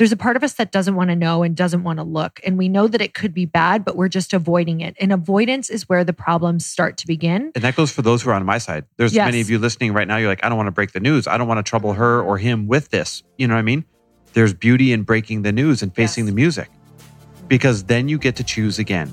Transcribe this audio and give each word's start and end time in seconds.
there's 0.00 0.12
a 0.12 0.16
part 0.16 0.34
of 0.34 0.42
us 0.42 0.54
that 0.54 0.72
doesn't 0.72 0.94
want 0.94 1.10
to 1.10 1.14
know 1.14 1.42
and 1.42 1.54
doesn't 1.54 1.82
want 1.82 1.98
to 1.98 2.02
look. 2.02 2.40
And 2.42 2.56
we 2.56 2.70
know 2.70 2.88
that 2.88 3.02
it 3.02 3.12
could 3.12 3.34
be 3.34 3.44
bad, 3.44 3.84
but 3.84 3.96
we're 3.96 4.08
just 4.08 4.32
avoiding 4.32 4.80
it. 4.80 4.96
And 4.98 5.12
avoidance 5.12 5.68
is 5.68 5.90
where 5.90 6.04
the 6.04 6.14
problems 6.14 6.64
start 6.64 6.96
to 6.98 7.06
begin. 7.06 7.52
And 7.54 7.62
that 7.62 7.76
goes 7.76 7.92
for 7.92 8.00
those 8.00 8.22
who 8.22 8.30
are 8.30 8.32
on 8.32 8.46
my 8.46 8.56
side. 8.56 8.86
There's 8.96 9.12
Yes. 9.12 9.26
many 9.26 9.42
of 9.42 9.50
you 9.50 9.58
listening 9.58 9.92
right 9.92 10.08
now. 10.08 10.16
You're 10.16 10.30
like, 10.30 10.42
I 10.42 10.48
don't 10.48 10.56
want 10.56 10.68
to 10.68 10.72
break 10.72 10.92
the 10.92 11.00
news. 11.00 11.26
I 11.28 11.36
don't 11.36 11.48
want 11.48 11.58
to 11.58 11.68
trouble 11.68 11.92
her 11.92 12.22
or 12.22 12.38
him 12.38 12.66
with 12.66 12.88
this. 12.88 13.22
You 13.36 13.46
know 13.46 13.52
what 13.52 13.58
I 13.58 13.62
mean? 13.62 13.84
There's 14.32 14.54
beauty 14.54 14.94
in 14.94 15.02
breaking 15.02 15.42
the 15.42 15.52
news 15.52 15.82
and 15.82 15.94
facing 15.94 16.24
Yes. 16.24 16.30
the 16.30 16.34
music 16.34 16.70
because 17.48 17.84
then 17.84 18.08
you 18.08 18.16
get 18.16 18.36
to 18.36 18.42
choose 18.42 18.78
again. 18.78 19.12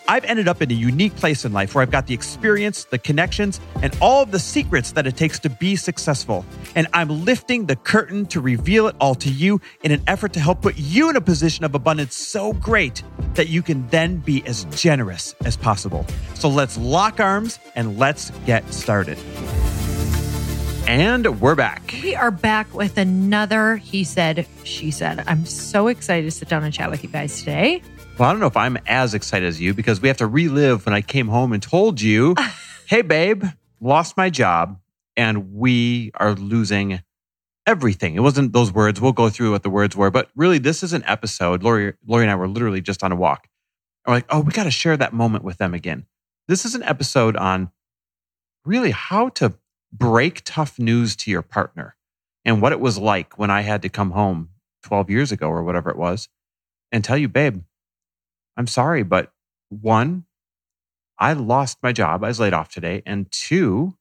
I've 0.11 0.25
ended 0.25 0.49
up 0.49 0.61
in 0.61 0.69
a 0.69 0.73
unique 0.73 1.15
place 1.15 1.45
in 1.45 1.53
life 1.53 1.73
where 1.73 1.81
I've 1.81 1.89
got 1.89 2.05
the 2.05 2.13
experience, 2.13 2.83
the 2.83 2.97
connections, 2.97 3.61
and 3.81 3.97
all 4.01 4.21
of 4.21 4.31
the 4.31 4.39
secrets 4.39 4.91
that 4.91 5.07
it 5.07 5.15
takes 5.15 5.39
to 5.39 5.49
be 5.49 5.77
successful. 5.77 6.45
And 6.75 6.87
I'm 6.91 7.23
lifting 7.23 7.65
the 7.65 7.77
curtain 7.77 8.25
to 8.25 8.41
reveal 8.41 8.87
it 8.87 8.95
all 8.99 9.15
to 9.15 9.29
you 9.29 9.61
in 9.83 9.93
an 9.93 10.03
effort 10.07 10.33
to 10.33 10.41
help 10.41 10.63
put 10.63 10.77
you 10.77 11.09
in 11.09 11.15
a 11.15 11.21
position 11.21 11.63
of 11.63 11.75
abundance 11.75 12.13
so 12.13 12.51
great 12.51 13.03
that 13.35 13.47
you 13.47 13.61
can 13.61 13.87
then 13.87 14.17
be 14.17 14.45
as 14.45 14.65
generous 14.65 15.33
as 15.45 15.55
possible. 15.55 16.05
So 16.33 16.49
let's 16.49 16.77
lock 16.77 17.21
arms 17.21 17.57
and 17.75 17.97
let's 17.97 18.31
get 18.45 18.69
started. 18.73 19.17
And 20.87 21.39
we're 21.39 21.55
back. 21.55 21.95
We 22.03 22.15
are 22.15 22.31
back 22.31 22.73
with 22.73 22.97
another 22.97 23.77
He 23.77 24.03
Said, 24.03 24.45
She 24.65 24.91
Said. 24.91 25.23
I'm 25.25 25.45
so 25.45 25.87
excited 25.87 26.25
to 26.25 26.31
sit 26.31 26.49
down 26.49 26.65
and 26.65 26.73
chat 26.73 26.91
with 26.91 27.01
you 27.01 27.09
guys 27.09 27.39
today. 27.39 27.81
Well, 28.21 28.29
I 28.29 28.33
don't 28.33 28.39
know 28.39 28.45
if 28.45 28.55
I'm 28.55 28.77
as 28.85 29.15
excited 29.15 29.47
as 29.47 29.59
you 29.59 29.73
because 29.73 29.99
we 29.99 30.07
have 30.07 30.17
to 30.17 30.27
relive 30.27 30.85
when 30.85 30.93
I 30.93 31.01
came 31.01 31.27
home 31.27 31.53
and 31.53 31.63
told 31.63 31.99
you, 31.99 32.35
hey, 32.87 33.01
babe, 33.01 33.43
lost 33.79 34.15
my 34.15 34.29
job 34.29 34.79
and 35.17 35.55
we 35.55 36.11
are 36.13 36.35
losing 36.35 37.01
everything. 37.65 38.13
It 38.13 38.19
wasn't 38.19 38.53
those 38.53 38.71
words. 38.71 39.01
We'll 39.01 39.11
go 39.11 39.31
through 39.31 39.49
what 39.49 39.63
the 39.63 39.71
words 39.71 39.95
were, 39.95 40.11
but 40.11 40.29
really, 40.35 40.59
this 40.59 40.83
is 40.83 40.93
an 40.93 41.03
episode. 41.07 41.63
Lori, 41.63 41.95
Lori 42.05 42.23
and 42.23 42.29
I 42.29 42.35
were 42.35 42.47
literally 42.47 42.79
just 42.79 43.01
on 43.01 43.11
a 43.11 43.15
walk. 43.15 43.47
We're 44.05 44.13
like, 44.13 44.27
oh, 44.29 44.41
we 44.41 44.51
got 44.51 44.65
to 44.65 44.71
share 44.71 44.97
that 44.97 45.13
moment 45.13 45.43
with 45.43 45.57
them 45.57 45.73
again. 45.73 46.05
This 46.47 46.63
is 46.63 46.75
an 46.75 46.83
episode 46.83 47.35
on 47.35 47.71
really 48.65 48.91
how 48.91 49.29
to 49.29 49.55
break 49.91 50.43
tough 50.45 50.77
news 50.77 51.15
to 51.15 51.31
your 51.31 51.41
partner 51.41 51.95
and 52.45 52.61
what 52.61 52.71
it 52.71 52.79
was 52.79 52.99
like 52.99 53.39
when 53.39 53.49
I 53.49 53.61
had 53.61 53.81
to 53.81 53.89
come 53.89 54.11
home 54.11 54.49
12 54.83 55.09
years 55.09 55.31
ago 55.31 55.49
or 55.49 55.63
whatever 55.63 55.89
it 55.89 55.97
was 55.97 56.29
and 56.91 57.03
tell 57.03 57.17
you, 57.17 57.27
babe, 57.27 57.63
I'm 58.61 58.67
sorry, 58.67 59.01
but 59.01 59.31
one, 59.69 60.25
I 61.17 61.33
lost 61.33 61.79
my 61.81 61.91
job. 61.91 62.23
I 62.23 62.27
was 62.27 62.39
laid 62.39 62.53
off 62.53 62.69
today. 62.69 63.01
And 63.07 63.25
two, 63.31 63.97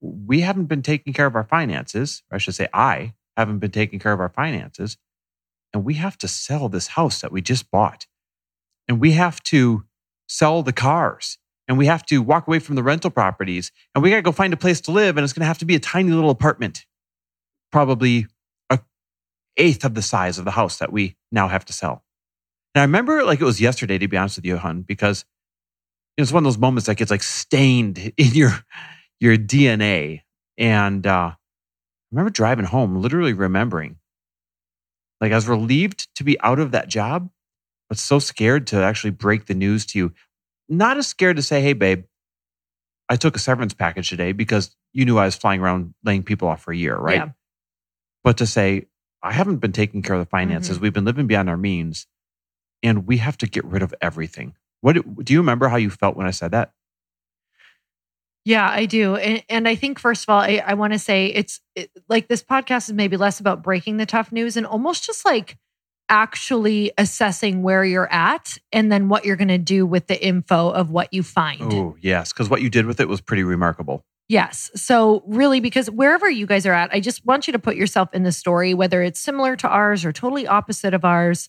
we 0.00 0.40
haven't 0.40 0.64
been 0.64 0.80
taking 0.80 1.12
care 1.12 1.26
of 1.26 1.34
our 1.34 1.44
finances. 1.44 2.22
I 2.32 2.38
should 2.38 2.54
say, 2.54 2.68
I 2.72 3.12
haven't 3.36 3.58
been 3.58 3.70
taking 3.70 3.98
care 3.98 4.14
of 4.14 4.20
our 4.20 4.30
finances. 4.30 4.96
And 5.74 5.84
we 5.84 5.94
have 5.94 6.16
to 6.18 6.26
sell 6.26 6.70
this 6.70 6.86
house 6.86 7.20
that 7.20 7.32
we 7.32 7.42
just 7.42 7.70
bought. 7.70 8.06
And 8.88 8.98
we 8.98 9.12
have 9.12 9.42
to 9.42 9.84
sell 10.26 10.62
the 10.62 10.72
cars. 10.72 11.36
And 11.68 11.76
we 11.76 11.84
have 11.84 12.06
to 12.06 12.22
walk 12.22 12.48
away 12.48 12.60
from 12.60 12.76
the 12.76 12.82
rental 12.82 13.10
properties. 13.10 13.72
And 13.94 14.02
we 14.02 14.08
got 14.08 14.16
to 14.16 14.22
go 14.22 14.32
find 14.32 14.54
a 14.54 14.56
place 14.56 14.80
to 14.82 14.90
live. 14.90 15.18
And 15.18 15.24
it's 15.24 15.34
going 15.34 15.42
to 15.42 15.48
have 15.48 15.58
to 15.58 15.66
be 15.66 15.74
a 15.74 15.80
tiny 15.80 16.12
little 16.12 16.30
apartment, 16.30 16.86
probably 17.70 18.26
a 18.70 18.78
eighth 19.58 19.84
of 19.84 19.92
the 19.92 20.00
size 20.00 20.38
of 20.38 20.46
the 20.46 20.52
house 20.52 20.78
that 20.78 20.90
we 20.90 21.14
now 21.30 21.48
have 21.48 21.66
to 21.66 21.74
sell. 21.74 22.04
And 22.74 22.80
I 22.80 22.84
remember 22.84 23.24
like 23.24 23.40
it 23.40 23.44
was 23.44 23.60
yesterday, 23.60 23.98
to 23.98 24.08
be 24.08 24.16
honest 24.16 24.36
with 24.36 24.44
you, 24.44 24.56
hun, 24.56 24.82
because 24.82 25.24
it's 26.16 26.32
one 26.32 26.44
of 26.44 26.52
those 26.52 26.58
moments 26.58 26.86
that 26.86 26.96
gets 26.96 27.10
like 27.10 27.22
stained 27.22 27.98
in 28.16 28.34
your 28.34 28.52
your 29.18 29.36
DNA. 29.36 30.22
And 30.58 31.06
uh, 31.06 31.32
I 31.32 31.36
remember 32.12 32.30
driving 32.30 32.66
home, 32.66 32.96
literally 32.96 33.32
remembering, 33.32 33.96
like 35.20 35.32
I 35.32 35.36
was 35.36 35.48
relieved 35.48 36.14
to 36.16 36.24
be 36.24 36.40
out 36.40 36.58
of 36.58 36.72
that 36.72 36.88
job, 36.88 37.30
but 37.88 37.98
so 37.98 38.18
scared 38.18 38.66
to 38.68 38.82
actually 38.82 39.12
break 39.12 39.46
the 39.46 39.54
news 39.54 39.86
to 39.86 39.98
you. 39.98 40.12
Not 40.68 40.96
as 40.96 41.08
scared 41.08 41.36
to 41.36 41.42
say, 41.42 41.60
"Hey, 41.60 41.72
babe, 41.72 42.04
I 43.08 43.16
took 43.16 43.34
a 43.34 43.40
severance 43.40 43.74
package 43.74 44.08
today," 44.08 44.32
because 44.32 44.76
you 44.92 45.04
knew 45.04 45.18
I 45.18 45.24
was 45.24 45.34
flying 45.34 45.60
around 45.60 45.94
laying 46.04 46.22
people 46.22 46.46
off 46.48 46.62
for 46.62 46.72
a 46.72 46.76
year, 46.76 46.96
right? 46.96 47.16
Yeah. 47.16 47.28
But 48.22 48.38
to 48.38 48.46
say, 48.46 48.86
"I 49.22 49.32
haven't 49.32 49.56
been 49.56 49.72
taking 49.72 50.02
care 50.02 50.14
of 50.14 50.20
the 50.20 50.30
finances. 50.30 50.78
We've 50.78 50.92
been 50.92 51.04
living 51.04 51.26
beyond 51.26 51.50
our 51.50 51.56
means." 51.56 52.06
And 52.82 53.06
we 53.06 53.18
have 53.18 53.36
to 53.38 53.46
get 53.46 53.64
rid 53.64 53.82
of 53.82 53.94
everything. 54.00 54.54
What 54.80 54.96
do 55.24 55.32
you 55.32 55.40
remember 55.40 55.68
how 55.68 55.76
you 55.76 55.90
felt 55.90 56.16
when 56.16 56.26
I 56.26 56.30
said 56.30 56.52
that? 56.52 56.72
Yeah, 58.44 58.68
I 58.68 58.86
do. 58.86 59.16
And, 59.16 59.44
and 59.50 59.68
I 59.68 59.74
think, 59.74 59.98
first 59.98 60.24
of 60.24 60.30
all, 60.30 60.40
I, 60.40 60.62
I 60.64 60.74
want 60.74 60.94
to 60.94 60.98
say 60.98 61.26
it's 61.26 61.60
it, 61.74 61.90
like 62.08 62.28
this 62.28 62.42
podcast 62.42 62.88
is 62.88 62.94
maybe 62.94 63.16
less 63.18 63.38
about 63.38 63.62
breaking 63.62 63.98
the 63.98 64.06
tough 64.06 64.32
news 64.32 64.56
and 64.56 64.66
almost 64.66 65.04
just 65.04 65.24
like 65.26 65.58
actually 66.08 66.90
assessing 66.96 67.62
where 67.62 67.84
you're 67.84 68.10
at 68.10 68.56
and 68.72 68.90
then 68.90 69.08
what 69.08 69.24
you're 69.24 69.36
going 69.36 69.48
to 69.48 69.58
do 69.58 69.86
with 69.86 70.06
the 70.06 70.22
info 70.24 70.70
of 70.70 70.90
what 70.90 71.12
you 71.12 71.22
find. 71.22 71.72
Oh, 71.72 71.96
yes, 72.00 72.32
because 72.32 72.48
what 72.48 72.62
you 72.62 72.70
did 72.70 72.86
with 72.86 72.98
it 72.98 73.08
was 73.08 73.20
pretty 73.20 73.44
remarkable. 73.44 74.04
Yes. 74.28 74.70
So, 74.74 75.22
really, 75.26 75.60
because 75.60 75.90
wherever 75.90 76.30
you 76.30 76.46
guys 76.46 76.64
are 76.64 76.72
at, 76.72 76.90
I 76.92 77.00
just 77.00 77.26
want 77.26 77.46
you 77.46 77.52
to 77.52 77.58
put 77.58 77.76
yourself 77.76 78.14
in 78.14 78.22
the 78.22 78.32
story, 78.32 78.74
whether 78.74 79.02
it's 79.02 79.20
similar 79.20 79.56
to 79.56 79.68
ours 79.68 80.04
or 80.04 80.12
totally 80.12 80.46
opposite 80.46 80.94
of 80.94 81.04
ours, 81.04 81.48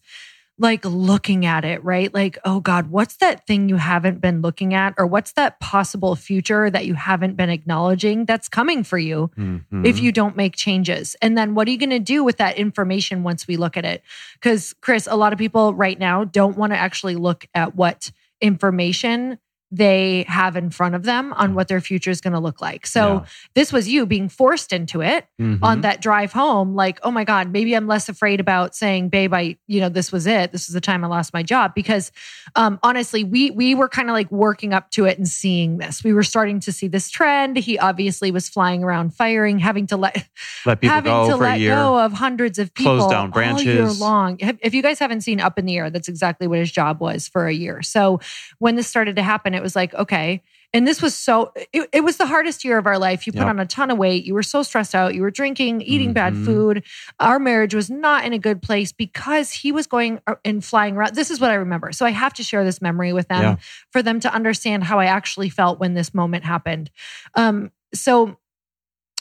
like 0.61 0.85
looking 0.85 1.45
at 1.45 1.65
it, 1.65 1.83
right? 1.83 2.13
Like, 2.13 2.37
oh 2.45 2.59
God, 2.59 2.91
what's 2.91 3.17
that 3.17 3.47
thing 3.47 3.67
you 3.67 3.77
haven't 3.77 4.21
been 4.21 4.41
looking 4.41 4.73
at? 4.73 4.93
Or 4.97 5.07
what's 5.07 5.33
that 5.33 5.59
possible 5.59 6.15
future 6.15 6.69
that 6.69 6.85
you 6.85 6.93
haven't 6.93 7.35
been 7.35 7.49
acknowledging 7.49 8.25
that's 8.25 8.47
coming 8.47 8.83
for 8.83 8.97
you 8.99 9.31
Mhm. 9.37 9.85
if 9.85 9.99
you 9.99 10.11
don't 10.11 10.37
make 10.37 10.55
changes? 10.55 11.15
And 11.21 11.37
then 11.37 11.55
what 11.55 11.67
are 11.67 11.71
you 11.71 11.77
going 11.77 11.89
to 11.89 11.99
do 11.99 12.23
with 12.23 12.37
that 12.37 12.57
information 12.57 13.23
once 13.23 13.47
we 13.47 13.57
look 13.57 13.75
at 13.75 13.85
it? 13.85 14.03
Because, 14.35 14.73
Chris, 14.81 15.07
a 15.09 15.15
lot 15.15 15.33
of 15.33 15.39
people 15.39 15.73
right 15.73 15.99
now 15.99 16.23
don't 16.23 16.55
want 16.57 16.71
to 16.73 16.77
actually 16.77 17.15
look 17.15 17.47
at 17.55 17.75
what 17.75 18.11
information 18.39 19.39
they 19.71 20.25
have 20.27 20.55
in 20.57 20.69
front 20.69 20.95
of 20.95 21.03
them 21.03 21.31
on 21.33 21.55
what 21.55 21.67
their 21.69 21.79
future 21.79 22.11
is 22.11 22.19
going 22.19 22.33
to 22.33 22.39
look 22.39 22.61
like. 22.61 22.85
So, 22.85 23.13
Yeah. 23.13 23.25
this 23.55 23.71
was 23.71 23.87
you 23.87 24.05
being 24.05 24.27
forced 24.29 24.73
into 24.73 25.01
it 25.01 25.25
Mhm. 25.39 25.59
on 25.61 25.81
that 25.81 26.01
drive 26.01 26.33
home 26.33 26.75
like 26.75 26.99
oh 27.03 27.11
my 27.11 27.23
god 27.23 27.51
maybe 27.51 27.73
i'm 27.73 27.87
less 27.87 28.09
afraid 28.09 28.39
about 28.39 28.75
saying 28.75 29.09
babe 29.09 29.33
i 29.33 29.55
you 29.67 29.79
know 29.79 29.89
this 29.89 30.11
was 30.11 30.27
it 30.27 30.51
this 30.51 30.67
is 30.67 30.73
the 30.73 30.81
time 30.81 31.03
i 31.03 31.07
lost 31.07 31.33
my 31.33 31.41
job 31.43 31.73
because 31.73 32.11
um 32.55 32.79
honestly 32.83 33.23
we 33.23 33.49
we 33.51 33.73
were 33.73 33.87
kind 33.89 34.09
of 34.09 34.13
like 34.13 34.29
working 34.31 34.73
up 34.73 34.91
to 34.91 35.05
it 35.05 35.17
and 35.17 35.27
seeing 35.27 35.77
this 35.77 36.03
we 36.03 36.13
were 36.13 36.23
starting 36.23 36.59
to 36.59 36.71
see 36.71 36.87
this 36.87 37.09
trend 37.09 37.55
he 37.57 37.79
obviously 37.79 38.29
was 38.31 38.49
flying 38.49 38.83
around 38.83 39.15
firing 39.15 39.57
having 39.59 39.87
to 39.87 39.97
let 39.97 40.27
let 40.65 40.79
people 40.81 40.93
having 40.93 41.11
go 41.11 41.29
to 41.31 41.37
for 41.37 41.43
a 41.45 41.49
let 41.51 41.59
year. 41.59 41.75
go 41.75 41.99
of 41.99 42.13
hundreds 42.13 42.59
of 42.59 42.73
people 42.73 42.97
Close 42.97 43.09
down 43.11 43.31
all 43.33 43.61
year 43.61 43.77
branches. 43.81 43.99
long 44.01 44.37
if 44.39 44.57
if 44.61 44.73
you 44.73 44.81
guys 44.81 44.99
haven't 44.99 45.21
seen 45.21 45.39
up 45.39 45.57
in 45.57 45.65
the 45.65 45.77
air 45.77 45.89
that's 45.89 46.07
exactly 46.07 46.47
what 46.47 46.59
his 46.59 46.71
job 46.71 46.99
was 47.01 47.27
for 47.27 47.47
a 47.47 47.53
year 47.53 47.81
so 47.81 48.19
when 48.59 48.75
this 48.75 48.87
started 48.87 49.15
to 49.15 49.23
happen 49.23 49.53
it 49.53 49.60
was 49.61 49.75
like 49.75 49.93
okay. 49.93 50.41
And 50.73 50.87
this 50.87 51.01
was 51.01 51.13
so 51.13 51.51
it, 51.73 51.89
it 51.91 52.01
was 52.01 52.15
the 52.15 52.25
hardest 52.25 52.63
year 52.63 52.77
of 52.77 52.85
our 52.87 52.97
life. 52.97 53.27
You 53.27 53.33
put 53.33 53.39
Yep. 53.39 53.47
on 53.47 53.59
a 53.59 53.65
ton 53.65 53.91
of 53.91 53.97
weight. 53.97 54.23
You 54.23 54.33
were 54.33 54.43
so 54.43 54.63
stressed 54.63 54.95
out. 54.95 55.13
You 55.13 55.21
were 55.21 55.31
drinking 55.31 55.81
eating 55.81 56.13
bad 56.13 56.33
Mhm. 56.33 56.45
food. 56.45 56.83
Our 57.19 57.39
marriage 57.39 57.75
was 57.75 57.89
not 57.89 58.23
in 58.23 58.31
a 58.31 58.39
good 58.39 58.61
place 58.61 58.93
because 58.93 59.51
he 59.51 59.73
was 59.73 59.85
going 59.85 60.21
uh, 60.27 60.35
and 60.45 60.63
flying 60.63 60.95
around. 60.95 61.13
This 61.15 61.29
is 61.29 61.41
what 61.41 61.51
i 61.51 61.55
remember. 61.55 61.91
So 61.91 62.05
i 62.05 62.11
have 62.11 62.33
to 62.35 62.43
share 62.43 62.63
this 62.63 62.81
memory 62.81 63.11
with 63.11 63.27
them 63.27 63.41
Yeah. 63.41 63.55
for 63.91 64.01
them 64.01 64.19
to 64.21 64.33
understand 64.33 64.85
how 64.85 64.99
i 64.99 65.05
actually 65.05 65.49
felt 65.49 65.79
when 65.79 65.93
this 65.93 66.13
moment 66.13 66.45
happened. 66.45 66.89
Um 67.35 67.71
so 67.93 68.37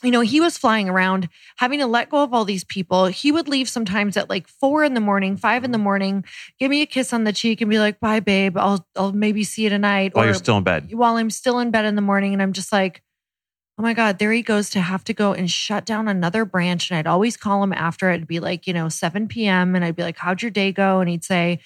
you 0.03 0.11
know, 0.11 0.21
he 0.21 0.41
was 0.41 0.57
flying 0.57 0.89
around 0.89 1.29
having 1.57 1.79
to 1.81 1.87
let 1.87 2.09
go 2.11 2.23
of 2.23 2.33
all 2.33 2.45
these 2.45 2.65
people. 2.65 3.07
He 3.07 3.31
would 3.33 3.49
leave 3.49 3.69
sometimes 3.69 4.17
at 4.17 4.31
like 4.31 4.49
four 4.49 4.83
in 4.85 4.95
the 4.95 5.01
morning, 5.01 5.37
five 5.37 5.63
in 5.65 5.73
the 5.73 5.79
morning, 5.79 6.25
give 6.59 6.71
me 6.71 6.83
a 6.83 6.87
kiss 6.87 7.13
on 7.13 7.25
the 7.25 7.33
cheek 7.33 7.61
and 7.61 7.71
be 7.71 7.79
like, 7.79 8.01
bye, 8.01 8.21
babe. 8.21 8.57
I'll 8.57 8.87
I'll 8.97 9.13
maybe 9.13 9.45
see 9.45 9.63
you 9.65 9.69
tonight. 9.69 10.15
while 10.15 10.25
or 10.25 10.29
you're 10.29 10.35
still 10.35 10.57
in 10.57 10.65
bed. 10.65 10.89
while 10.93 11.17
I'm 11.17 11.31
still 11.31 11.59
in 11.59 11.71
bed 11.71 11.85
in 11.85 11.97
the 11.97 12.03
morning. 12.03 12.33
And 12.33 12.41
I'm 12.41 12.53
just 12.53 12.73
like, 12.73 13.03
oh 13.79 13.83
my 13.83 13.95
God, 13.95 14.19
there 14.19 14.33
he 14.33 14.43
goes 14.43 14.71
to 14.71 14.81
have 14.81 15.05
to 15.05 15.15
go 15.15 15.33
and 15.33 15.51
shut 15.51 15.87
down 15.87 16.09
another 16.09 16.45
branch. 16.45 16.91
And 16.91 16.99
I'd 16.99 17.07
always 17.07 17.37
call 17.37 17.63
him 17.63 17.73
after. 17.73 18.11
It'd 18.11 18.27
be 18.27 18.41
like, 18.41 18.67
you 18.67 18.73
know, 18.73 18.89
7 18.89 19.29
p.m. 19.29 19.75
And 19.75 19.85
I'd 19.85 19.97
be 19.97 20.03
like, 20.03 20.19
how'd 20.19 20.43
your 20.43 20.51
day 20.51 20.73
go? 20.73 21.01
And 21.01 21.09
he'd 21.09 21.25
say, 21.25 21.61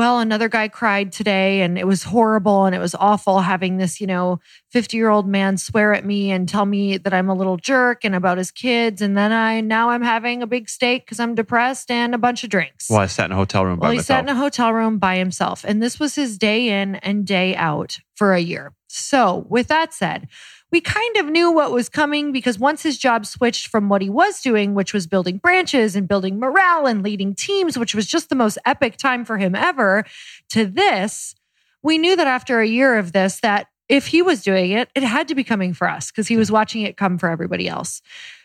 well, 0.00 0.18
another 0.18 0.48
guy 0.48 0.66
cried 0.66 1.12
today 1.12 1.60
and 1.60 1.78
it 1.78 1.86
was 1.86 2.04
horrible 2.04 2.64
and 2.64 2.74
it 2.74 2.78
was 2.78 2.94
awful 2.94 3.40
having 3.40 3.76
this, 3.76 4.00
you 4.00 4.06
know, 4.06 4.40
50 4.70 4.96
year 4.96 5.10
old 5.10 5.28
man 5.28 5.58
swear 5.58 5.92
at 5.92 6.06
me 6.06 6.30
and 6.30 6.48
tell 6.48 6.64
me 6.64 6.96
that 6.96 7.12
I'm 7.12 7.28
a 7.28 7.34
little 7.34 7.58
jerk 7.58 8.02
and 8.02 8.14
about 8.14 8.38
his 8.38 8.50
kids. 8.50 9.02
And 9.02 9.14
then 9.14 9.30
I, 9.30 9.60
now 9.60 9.90
I'm 9.90 10.00
having 10.00 10.42
a 10.42 10.46
big 10.46 10.70
steak 10.70 11.04
because 11.04 11.20
I'm 11.20 11.34
depressed 11.34 11.90
and 11.90 12.14
a 12.14 12.18
bunch 12.18 12.44
of 12.44 12.48
drinks. 12.48 12.88
Well, 12.88 13.00
I 13.00 13.08
sat 13.08 13.26
in 13.26 13.32
a 13.32 13.36
hotel 13.36 13.66
room 13.66 13.78
by 13.78 13.88
Well, 13.88 13.90
he 13.90 13.98
myself. 13.98 14.16
sat 14.20 14.24
in 14.24 14.34
a 14.34 14.40
hotel 14.40 14.72
room 14.72 14.96
by 14.96 15.16
himself. 15.18 15.64
And 15.68 15.82
this 15.82 16.00
was 16.00 16.14
his 16.14 16.38
day 16.38 16.80
in 16.80 16.94
and 16.94 17.26
day 17.26 17.54
out 17.54 17.98
for 18.14 18.32
a 18.32 18.40
year. 18.40 18.72
So, 18.88 19.44
with 19.50 19.68
that 19.68 19.92
said, 19.92 20.28
we 20.72 20.80
kind 20.80 21.16
of 21.16 21.26
knew 21.26 21.50
what 21.50 21.72
was 21.72 21.88
coming 21.88 22.32
because 22.32 22.58
once 22.58 22.82
his 22.82 22.96
job 22.96 23.26
switched 23.26 23.66
from 23.66 23.88
what 23.88 24.02
he 24.02 24.10
was 24.10 24.40
doing, 24.40 24.74
which 24.74 24.92
was 24.92 25.06
building 25.06 25.38
branches 25.38 25.96
and 25.96 26.06
building 26.06 26.38
morale 26.38 26.86
and 26.86 27.02
leading 27.02 27.34
teams, 27.34 27.76
which 27.76 27.94
was 27.94 28.06
just 28.06 28.28
the 28.28 28.36
most 28.36 28.58
epic 28.64 28.96
time 28.96 29.24
for 29.24 29.38
him 29.38 29.54
ever, 29.54 30.04
to 30.50 30.66
this, 30.66 31.34
we 31.82 31.98
knew 31.98 32.14
that 32.14 32.26
after 32.26 32.60
a 32.60 32.66
year 32.66 32.98
of 32.98 33.12
this, 33.12 33.40
that 33.40 33.66
if 33.88 34.06
he 34.06 34.22
was 34.22 34.42
doing 34.42 34.70
it, 34.70 34.88
it 34.94 35.02
had 35.02 35.26
to 35.28 35.34
be 35.34 35.42
coming 35.42 35.74
for 35.74 35.88
us 35.88 36.10
because 36.10 36.28
he 36.28 36.36
was 36.36 36.52
watching 36.52 36.82
it 36.82 36.96
come 36.96 37.18
for 37.18 37.28
everybody 37.28 37.66
else. 37.68 38.00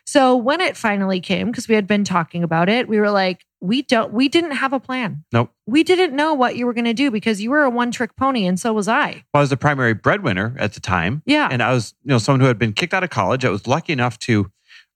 So 0.05 0.35
when 0.35 0.61
it 0.61 0.77
finally 0.77 1.19
came, 1.19 1.47
because 1.47 1.67
we 1.67 1.75
had 1.75 1.87
been 1.87 2.03
talking 2.03 2.43
about 2.43 2.69
it, 2.69 2.87
we 2.87 2.99
were 2.99 3.09
like, 3.09 3.43
we 3.59 3.81
don't, 3.81 4.13
we 4.13 4.29
didn't 4.29 4.51
have 4.51 4.71
a 4.73 4.79
plan. 4.79 5.23
Nope. 5.31 5.51
We 5.65 5.83
didn't 5.83 6.15
know 6.15 6.33
what 6.35 6.55
you 6.55 6.65
were 6.67 6.73
going 6.73 6.85
to 6.85 6.93
do 6.93 7.09
because 7.09 7.41
you 7.41 7.49
were 7.49 7.63
a 7.63 7.69
one 7.69 7.89
trick 7.91 8.15
pony 8.15 8.45
and 8.45 8.59
so 8.59 8.71
was 8.73 8.87
I. 8.87 9.23
Well, 9.33 9.39
I 9.39 9.39
was 9.39 9.49
the 9.49 9.57
primary 9.57 9.95
breadwinner 9.95 10.55
at 10.59 10.73
the 10.73 10.79
time. 10.79 11.23
Yeah. 11.25 11.47
And 11.51 11.63
I 11.63 11.73
was, 11.73 11.95
you 12.03 12.09
know, 12.09 12.19
someone 12.19 12.41
who 12.41 12.45
had 12.47 12.59
been 12.59 12.73
kicked 12.73 12.93
out 12.93 13.03
of 13.03 13.09
college. 13.09 13.43
I 13.43 13.49
was 13.49 13.65
lucky 13.65 13.93
enough 13.93 14.19
to, 14.19 14.51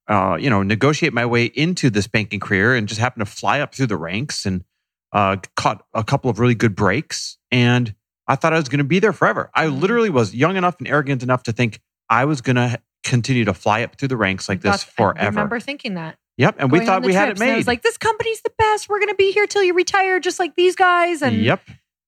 uh, 0.08 0.38
you 0.40 0.50
know, 0.50 0.62
negotiate 0.62 1.14
my 1.14 1.26
way 1.26 1.46
into 1.46 1.90
this 1.90 2.06
banking 2.08 2.40
career 2.40 2.76
and 2.76 2.88
just 2.88 3.00
happened 3.00 3.26
to 3.26 3.32
fly 3.32 3.60
up 3.62 3.74
through 3.74 3.88
the 3.88 3.98
ranks 3.98 4.46
and 4.46 4.64
uh, 5.12 5.38
caught 5.56 5.84
a 5.96 6.04
couple 6.04 6.30
of 6.30 6.40
really 6.40 6.56
good 6.56 6.76
breaks. 6.76 7.40
And 7.50 7.96
I 8.28 8.36
thought 8.36 8.54
I 8.54 8.58
was 8.58 8.70
going 8.70 8.78
to 8.78 8.84
be 8.84 9.00
there 9.00 9.14
forever. 9.14 9.50
I 9.56 9.66
Mhm. 9.66 9.82
literally 9.82 10.10
was 10.12 10.36
young 10.36 10.56
enough 10.56 10.76
and 10.78 10.88
arrogant 10.88 11.24
enough 11.24 11.42
to 11.44 11.52
think 11.52 11.80
I 12.10 12.26
was 12.26 12.42
going 12.42 12.58
to 12.58 12.80
continue 13.04 13.46
to 13.46 13.54
fly 13.54 13.84
up 13.84 13.96
through 13.96 14.08
the 14.10 14.18
ranks 14.18 14.48
like 14.50 14.62
this 14.62 14.84
Thought- 14.84 15.16
I 15.18 15.20
forever. 15.20 15.30
remember 15.36 15.60
thinking 15.60 15.94
that. 15.96 16.18
Yep. 16.38 16.56
And 16.60 16.72
we 16.72 16.80
Going 16.80 16.88
thought 16.88 17.04
we 17.04 17.14
had 17.14 17.24
it 17.24 17.32
trips, 17.32 17.42
and 17.42 17.50
I 17.50 17.54
made. 17.54 17.58
was 17.58 17.68
like, 17.68 17.82
this 17.82 17.98
company's 17.98 18.42
the 18.42 18.52
best. 18.58 18.88
We're 18.88 19.00
going 19.00 19.10
to 19.10 19.16
be 19.16 19.32
here 19.34 19.46
till 19.46 19.62
you 19.64 19.74
retire, 19.74 20.20
just 20.22 20.40
like 20.40 20.56
these 20.56 20.76
guys. 20.76 21.22
And 21.22 21.36
yep. 21.42 21.62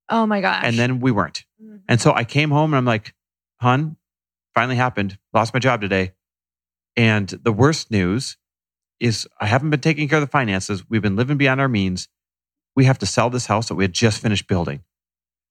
oh 0.10 0.26
my 0.26 0.40
gosh. 0.40 0.62
And 0.66 0.78
then 0.80 1.00
we 1.02 1.12
weren't. 1.12 1.46
Mhm. 1.62 1.82
And 1.90 2.00
so 2.00 2.14
I 2.14 2.24
came 2.24 2.50
home 2.50 2.74
and 2.74 2.78
I'm 2.78 2.86
like, 2.86 3.14
hun, 3.60 3.98
finally 4.56 4.78
happened. 4.78 5.18
Lost 5.34 5.54
my 5.54 5.60
job 5.60 5.82
today. 5.82 6.14
And 6.96 7.28
the 7.28 7.52
worst 7.52 7.92
news 7.92 8.38
is 9.02 9.28
I 9.40 9.48
haven't 9.48 9.70
been 9.70 9.82
taking 9.82 10.08
care 10.08 10.20
of 10.20 10.22
the 10.26 10.32
finances. 10.32 10.88
We've 10.90 11.02
been 11.02 11.16
living 11.18 11.38
beyond 11.38 11.60
our 11.60 11.68
means. 11.70 12.08
We 12.76 12.86
have 12.86 13.00
to 13.00 13.06
sell 13.06 13.30
this 13.30 13.48
house 13.48 13.68
that 13.68 13.76
we 13.76 13.84
had 13.84 13.94
just 13.94 14.22
finished 14.22 14.48
building 14.48 14.82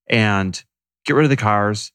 and 0.07 0.63
get 1.05 1.15
rid 1.15 1.23
of 1.25 1.29
the 1.29 1.37
cars. 1.37 1.91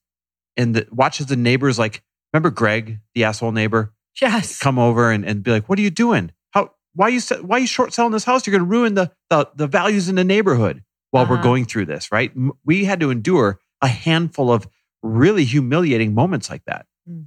And 0.56 0.74
the, 0.74 0.86
watch 0.92 1.20
as 1.20 1.26
the 1.26 1.36
neighbors 1.36 1.78
like, 1.80 2.02
remember 2.32 2.50
Greg, 2.50 3.00
the 3.14 3.24
asshole 3.24 3.52
neighbor, 3.52 3.92
yes. 4.20 4.58
come 4.58 4.78
over 4.78 5.10
and, 5.10 5.24
and 5.24 5.42
be 5.42 5.50
like, 5.50 5.68
what 5.68 5.78
are 5.78 5.82
you 5.82 5.90
doing? 5.90 6.32
How, 6.50 6.72
why 6.94 7.06
are 7.06 7.10
you, 7.10 7.20
why 7.42 7.56
are 7.56 7.60
you 7.60 7.66
short 7.66 7.92
selling 7.92 8.12
this 8.12 8.24
house? 8.24 8.46
You're 8.46 8.52
going 8.58 8.68
to 8.68 8.76
ruin 8.76 8.94
the, 8.94 9.12
the, 9.30 9.48
the 9.54 9.66
values 9.66 10.08
in 10.08 10.14
the 10.16 10.24
neighborhood 10.24 10.82
while 11.10 11.26
we're 11.26 11.34
Uh-huh. 11.34 11.42
going 11.42 11.64
through 11.64 11.86
this, 11.86 12.10
right? 12.12 12.32
We 12.64 12.84
had 12.84 13.00
to 13.00 13.10
endure 13.10 13.58
a 13.80 13.88
handful 13.88 14.50
of 14.52 14.68
really 15.02 15.44
humiliating 15.44 16.14
moments 16.14 16.50
like 16.50 16.64
that. 16.66 16.86
Mhm. 17.08 17.24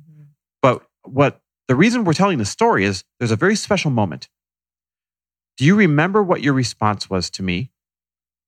But 0.62 0.84
what 1.04 1.42
the 1.68 1.76
reason 1.76 2.04
we're 2.04 2.14
telling 2.14 2.38
the 2.40 2.46
story 2.46 2.84
is 2.84 3.04
there's 3.20 3.32
a 3.32 3.36
very 3.38 3.56
special 3.56 3.90
moment. 3.92 4.28
Do 5.58 5.66
you 5.66 5.76
remember 5.76 6.22
what 6.24 6.42
your 6.42 6.54
response 6.54 7.10
was 7.10 7.30
to 7.32 7.44
me 7.44 7.72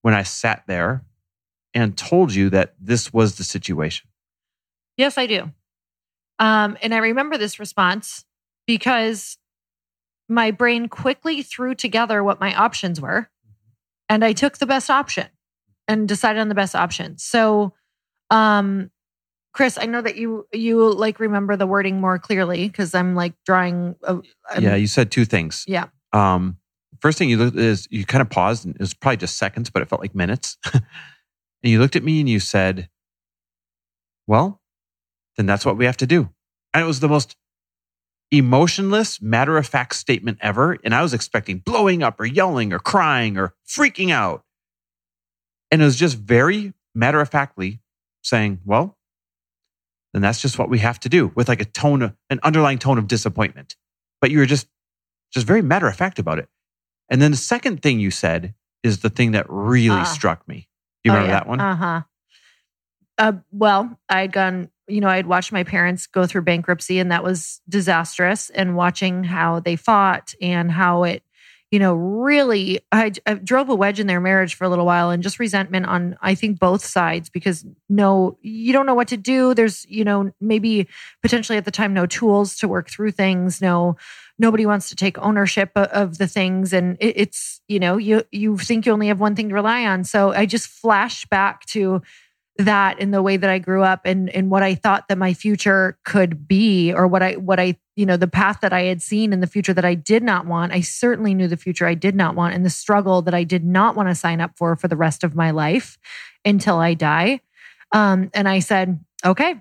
when 0.01 0.13
I 0.13 0.23
sat 0.23 0.63
there 0.67 1.05
and 1.73 1.97
told 1.97 2.33
you 2.33 2.49
that 2.49 2.73
this 2.79 3.13
was 3.13 3.37
the 3.37 3.43
situation? 3.43 4.09
Yes, 4.97 5.17
I 5.17 5.27
do. 5.27 5.51
Um, 6.41 6.75
and 6.81 6.93
I 6.93 6.97
remember 6.97 7.37
this 7.37 7.59
response 7.59 8.25
because 8.65 9.37
my 10.27 10.49
brain 10.49 10.89
quickly 10.89 11.43
threw 11.43 11.75
together 11.75 12.23
what 12.23 12.39
my 12.39 12.55
options 12.55 12.99
were, 12.99 13.29
and 14.09 14.25
I 14.25 14.33
took 14.33 14.57
the 14.57 14.65
best 14.65 14.89
option 14.89 15.27
and 15.87 16.07
decided 16.07 16.39
on 16.39 16.49
the 16.49 16.55
best 16.55 16.75
option. 16.75 17.19
So, 17.19 17.73
um, 18.31 18.89
Chris, 19.53 19.77
I 19.79 19.85
know 19.85 20.01
that 20.01 20.15
you 20.15 20.47
you 20.51 20.91
like 20.91 21.19
remember 21.19 21.55
the 21.55 21.67
wording 21.67 22.01
more 22.01 22.17
clearly 22.17 22.67
because 22.67 22.95
I'm 22.95 23.13
like 23.13 23.33
drawing. 23.45 23.95
A, 24.03 24.13
I'm- 24.49 24.63
yeah, 24.63 24.75
you 24.75 24.87
said 24.87 25.11
two 25.11 25.25
things. 25.25 25.63
Yeah. 25.67 25.87
Um, 26.11 26.57
first 27.01 27.19
thing 27.19 27.29
you 27.29 27.37
looked 27.37 27.57
is 27.57 27.87
you 27.91 28.03
kind 28.03 28.21
of 28.21 28.31
paused, 28.31 28.65
and 28.65 28.73
it 28.73 28.81
was 28.81 28.95
probably 28.95 29.17
just 29.17 29.37
seconds, 29.37 29.69
but 29.69 29.83
it 29.83 29.89
felt 29.89 30.01
like 30.01 30.15
minutes. 30.15 30.57
and 30.73 30.81
you 31.61 31.79
looked 31.79 31.95
at 31.95 32.03
me 32.03 32.19
and 32.19 32.29
you 32.29 32.39
said, 32.39 32.89
"Well, 34.25 34.60
then 35.37 35.45
that's 35.45 35.65
what 35.65 35.77
we 35.77 35.85
have 35.85 35.97
to 35.97 36.07
do." 36.07 36.29
And 36.73 36.83
it 36.83 36.87
was 36.87 36.99
the 36.99 37.09
most 37.09 37.35
emotionless, 38.31 39.21
matter 39.21 39.57
of 39.57 39.67
fact 39.67 39.95
statement 39.95 40.37
ever. 40.41 40.77
And 40.83 40.95
I 40.95 41.01
was 41.01 41.13
expecting 41.13 41.59
blowing 41.59 42.01
up 42.01 42.19
or 42.19 42.25
yelling 42.25 42.71
or 42.71 42.79
crying 42.79 43.37
or 43.37 43.53
freaking 43.67 44.09
out. 44.11 44.45
And 45.69 45.81
it 45.81 45.85
was 45.85 45.97
just 45.97 46.17
very 46.17 46.73
matter 46.95 47.19
of 47.19 47.29
factly 47.29 47.81
saying, 48.23 48.61
"Well, 48.65 48.97
then 50.13 50.21
that's 50.21 50.41
just 50.41 50.57
what 50.59 50.69
we 50.69 50.79
have 50.79 50.99
to 51.01 51.09
do," 51.09 51.27
with 51.35 51.47
like 51.49 51.61
a 51.61 51.65
tone 51.65 52.01
of 52.01 52.15
an 52.29 52.39
underlying 52.43 52.79
tone 52.79 52.97
of 52.97 53.07
disappointment. 53.07 53.75
But 54.21 54.31
you 54.31 54.39
were 54.39 54.45
just 54.45 54.67
just 55.31 55.47
very 55.47 55.61
matter 55.61 55.87
of 55.87 55.95
fact 55.95 56.19
about 56.19 56.39
it. 56.39 56.49
And 57.09 57.21
then 57.21 57.31
the 57.31 57.37
second 57.37 57.81
thing 57.81 57.99
you 57.99 58.11
said 58.11 58.53
is 58.83 58.99
the 58.99 59.09
thing 59.09 59.31
that 59.31 59.45
really 59.49 60.01
Ah. 60.01 60.03
struck 60.03 60.47
me. 60.47 60.67
Do 61.03 61.09
you 61.09 61.13
remember 61.13 61.31
that 61.31 61.47
one? 61.47 61.59
Uh 61.59 61.75
huh. 61.75 62.01
Uh, 63.17 63.33
well, 63.51 63.99
I'd 64.09 64.31
gone, 64.33 64.69
you 64.91 65.01
know, 65.01 65.07
I'd 65.07 65.27
watched 65.27 65.51
my 65.51 65.63
parents 65.63 66.07
go 66.07 66.25
through 66.25 66.43
bankruptcy 66.43 66.99
and 66.99 67.11
that 67.11 67.23
was 67.23 67.61
disastrous. 67.69 68.49
And 68.49 68.75
watching 68.75 69.23
how 69.23 69.59
they 69.59 69.75
fought 69.75 70.33
and 70.41 70.71
how 70.71 71.03
it, 71.03 71.23
you 71.71 71.79
know, 71.79 71.93
really, 71.93 72.81
I, 72.91 73.13
I 73.25 73.35
drove 73.35 73.69
a 73.69 73.75
wedge 73.75 74.01
in 74.01 74.07
their 74.07 74.19
marriage 74.19 74.55
for 74.55 74.65
a 74.65 74.69
little 74.69 74.85
while 74.85 75.09
and 75.09 75.23
just 75.23 75.39
resentment 75.39 75.85
on, 75.85 76.17
I 76.21 76.35
think, 76.35 76.59
both 76.59 76.83
sides 76.83 77.29
because 77.29 77.65
no, 77.87 78.37
you 78.41 78.73
don't 78.73 78.85
know 78.85 78.93
what 78.93 79.07
to 79.07 79.17
do. 79.17 79.53
There's, 79.53 79.85
you 79.87 80.03
know, 80.03 80.31
maybe 80.41 80.89
potentially 81.21 81.57
at 81.57 81.63
the 81.63 81.71
time, 81.71 81.93
no 81.93 82.05
tools 82.05 82.57
to 82.57 82.67
work 82.67 82.89
through 82.89 83.11
things, 83.11 83.61
no, 83.61 83.95
nobody 84.41 84.65
wants 84.65 84.89
to 84.89 84.95
take 84.95 85.17
ownership 85.19 85.71
of 85.75 86.17
the 86.17 86.27
things 86.27 86.73
and 86.73 86.97
it's 86.99 87.61
you 87.67 87.79
know 87.79 87.97
you 87.97 88.23
you 88.31 88.57
think 88.57 88.85
you 88.85 88.91
only 88.91 89.07
have 89.07 89.19
one 89.19 89.35
thing 89.35 89.49
to 89.49 89.55
rely 89.55 89.85
on 89.85 90.03
so 90.03 90.31
i 90.31 90.45
just 90.47 90.67
flashed 90.67 91.29
back 91.29 91.63
to 91.65 92.01
that 92.57 92.99
in 92.99 93.11
the 93.11 93.21
way 93.21 93.37
that 93.37 93.49
i 93.49 93.57
grew 93.57 93.83
up 93.83 94.01
and 94.05 94.29
and 94.29 94.51
what 94.51 94.61
i 94.61 94.75
thought 94.75 95.07
that 95.07 95.17
my 95.17 95.33
future 95.33 95.97
could 96.03 96.47
be 96.47 96.91
or 96.93 97.07
what 97.07 97.23
i 97.23 97.33
what 97.33 97.59
i 97.59 97.75
you 97.95 98.05
know 98.05 98.17
the 98.17 98.27
path 98.27 98.59
that 98.61 98.73
i 98.73 98.81
had 98.83 99.01
seen 99.01 99.31
in 99.33 99.39
the 99.39 99.47
future 99.47 99.73
that 99.73 99.85
i 99.85 99.95
did 99.95 100.21
not 100.21 100.45
want 100.45 100.73
i 100.73 100.81
certainly 100.81 101.33
knew 101.33 101.47
the 101.47 101.57
future 101.57 101.87
i 101.87 101.93
did 101.93 102.15
not 102.15 102.35
want 102.35 102.53
and 102.53 102.65
the 102.65 102.69
struggle 102.69 103.21
that 103.21 103.33
i 103.33 103.43
did 103.43 103.63
not 103.63 103.95
want 103.95 104.09
to 104.09 104.15
sign 104.15 104.41
up 104.41 104.51
for 104.57 104.75
for 104.75 104.87
the 104.87 104.97
rest 104.97 105.23
of 105.23 105.33
my 105.33 105.51
life 105.51 105.97
until 106.43 106.77
i 106.77 106.93
die 106.93 107.39
um 107.93 108.29
and 108.33 108.49
i 108.49 108.59
said 108.59 108.99
okay 109.25 109.55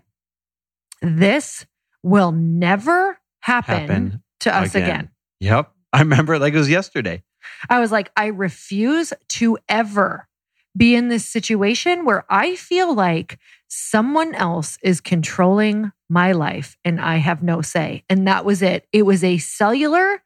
this 1.02 1.66
will 2.02 2.32
never 2.32 3.18
happen, 3.40 3.80
Happen 3.80 4.23
to 4.40 4.54
us 4.54 4.75
again. 4.75 4.88
again. 4.88 5.11
Yep. 5.40 5.73
I 5.92 5.99
remember 6.00 6.35
it 6.35 6.40
like 6.40 6.54
it 6.54 6.59
was 6.59 6.70
yesterday. 6.70 7.23
I 7.68 7.80
was 7.80 7.90
like, 7.90 8.11
I 8.16 8.26
refuse 8.26 9.12
to 9.30 9.59
ever 9.68 10.28
be 10.77 10.95
in 10.95 11.09
this 11.09 11.27
situation 11.27 12.05
where 12.05 12.25
I 12.29 12.57
feel 12.57 12.95
like 12.95 13.39
someone 13.69 14.35
else 14.35 14.79
is 14.83 15.00
controlling 15.00 15.93
my 16.09 16.33
life 16.33 16.77
and 16.85 17.00
I 17.00 17.17
have 17.17 17.43
no 17.43 17.62
say. 17.62 18.05
And 18.09 18.27
that 18.27 18.45
was 18.45 18.62
it. 18.62 18.87
It 18.93 19.03
was 19.03 19.23
a 19.23 19.39
cellular, 19.39 20.23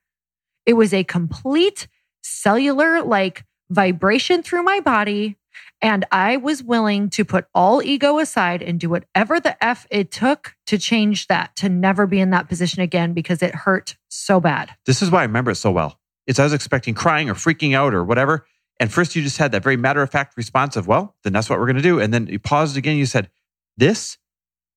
it 0.66 0.74
was 0.74 0.94
a 0.94 1.04
complete 1.04 1.88
cellular 2.22 3.02
like 3.02 3.44
vibration 3.70 4.42
through 4.42 4.62
my 4.62 4.80
body. 4.80 5.36
And 5.80 6.06
I 6.10 6.38
was 6.38 6.62
willing 6.62 7.10
to 7.10 7.24
put 7.24 7.46
all 7.54 7.82
ego 7.82 8.18
aside 8.18 8.62
and 8.62 8.80
do 8.80 8.88
whatever 8.88 9.38
the 9.38 9.62
F 9.62 9.86
it 9.90 10.10
took 10.10 10.54
to 10.66 10.78
change 10.78 11.26
that, 11.26 11.54
to 11.56 11.68
never 11.68 12.06
be 12.06 12.20
in 12.20 12.30
that 12.30 12.48
position 12.48 12.80
again 12.82 13.12
because 13.12 13.42
it 13.42 13.54
hurt 13.54 13.96
so 14.08 14.40
bad. 14.40 14.70
This 14.86 15.02
is 15.02 15.10
why 15.10 15.20
I 15.20 15.24
remember 15.24 15.50
it 15.50 15.56
so 15.56 15.70
well. 15.70 16.00
It's 16.26 16.38
I 16.38 16.44
was 16.44 16.54
expecting 16.54 16.94
crying 16.94 17.28
or 17.28 17.34
freaking 17.34 17.74
out 17.74 17.92
or 17.92 18.02
whatever. 18.02 18.46
And 18.80 18.92
first 18.92 19.14
you 19.14 19.22
just 19.22 19.38
had 19.38 19.52
that 19.52 19.62
very 19.62 19.76
matter 19.76 20.02
of 20.02 20.10
fact 20.10 20.36
response 20.36 20.76
of, 20.76 20.86
well, 20.86 21.14
then 21.22 21.32
that's 21.32 21.48
what 21.48 21.58
we're 21.58 21.66
going 21.66 21.76
to 21.76 21.82
do. 21.82 22.00
And 22.00 22.12
then 22.12 22.26
you 22.26 22.38
paused 22.38 22.76
again. 22.76 22.96
You 22.96 23.06
said, 23.06 23.30
this 23.76 24.18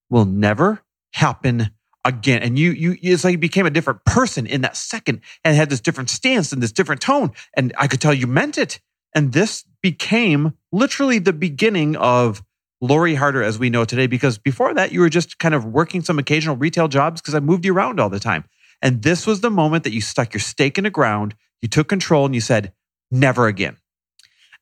will 0.10 0.26
never 0.26 0.84
happen 1.14 1.72
again. 2.06 2.42
And 2.42 2.58
you, 2.58 2.72
you, 2.72 2.98
it's 3.02 3.24
like 3.24 3.34
you 3.34 3.38
became 3.38 3.66
a 3.66 3.72
different 3.72 4.06
person 4.06 4.46
in 4.46 4.62
that 4.62 4.78
second 4.78 5.22
and 5.44 5.56
had 5.56 5.70
this 5.70 5.82
different 5.82 6.10
stance 6.10 6.52
and 6.52 6.62
this 6.62 6.72
different 6.72 7.02
tone. 7.02 7.32
And 7.56 7.74
I 7.78 7.88
could 7.88 8.00
tell 8.00 8.14
you 8.14 8.28
meant 8.28 8.58
it. 8.58 8.80
And 9.16 9.34
this 9.34 9.66
became 9.82 10.54
literally 10.72 11.20
the 11.20 11.34
beginning 11.34 11.96
of 11.96 12.44
Lori 12.80 13.16
Harder 13.16 13.42
as 13.42 13.58
we 13.58 13.72
know 13.72 13.84
today, 13.84 14.06
because 14.06 14.38
before 14.38 14.74
that, 14.76 14.92
you 14.92 15.00
were 15.00 15.10
just 15.10 15.40
kind 15.40 15.56
of 15.56 15.66
working 15.66 16.04
some 16.04 16.20
occasional 16.20 16.56
retail 16.56 16.88
jobs 16.88 17.20
because 17.20 17.34
I 17.34 17.40
moved 17.40 17.66
you 17.66 17.74
around 17.74 18.00
all 18.00 18.10
the 18.10 18.20
time. 18.20 18.46
And 18.82 19.02
this 19.02 19.26
was 19.26 19.42
the 19.42 19.50
moment 19.50 19.84
that 19.84 19.94
you 19.94 20.02
stuck 20.02 20.34
your 20.34 20.40
stake 20.40 20.78
in 20.78 20.84
the 20.84 20.92
ground, 20.92 21.34
you 21.62 21.68
took 21.68 21.88
control, 21.88 22.26
and 22.26 22.36
you 22.36 22.42
said, 22.42 22.74
never 23.10 23.48
again. 23.48 23.78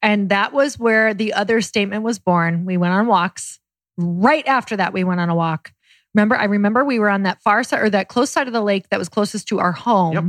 And 0.05 0.29
that 0.29 0.53
was 0.53 0.77
where 0.77 1.15
the 1.15 1.33
other 1.33 1.61
statement 1.61 2.03
was 2.03 2.19
born. 2.19 2.63
We 2.63 2.77
went 2.77 2.93
on 2.93 3.07
walks. 3.07 3.59
Right 3.97 4.47
after 4.47 4.77
that, 4.77 4.93
we 4.93 5.03
went 5.03 5.19
on 5.19 5.29
a 5.29 5.35
walk. 5.35 5.73
Remember, 6.13 6.35
I 6.35 6.43
remember 6.43 6.85
we 6.85 6.99
were 6.99 7.09
on 7.09 7.23
that 7.23 7.41
far 7.41 7.63
side 7.63 7.81
or 7.81 7.89
that 7.89 8.07
close 8.07 8.29
side 8.29 8.45
of 8.45 8.53
the 8.53 8.61
lake 8.61 8.89
that 8.89 8.99
was 8.99 9.09
closest 9.09 9.47
to 9.47 9.59
our 9.59 9.71
home. 9.71 10.13
Yep. 10.13 10.23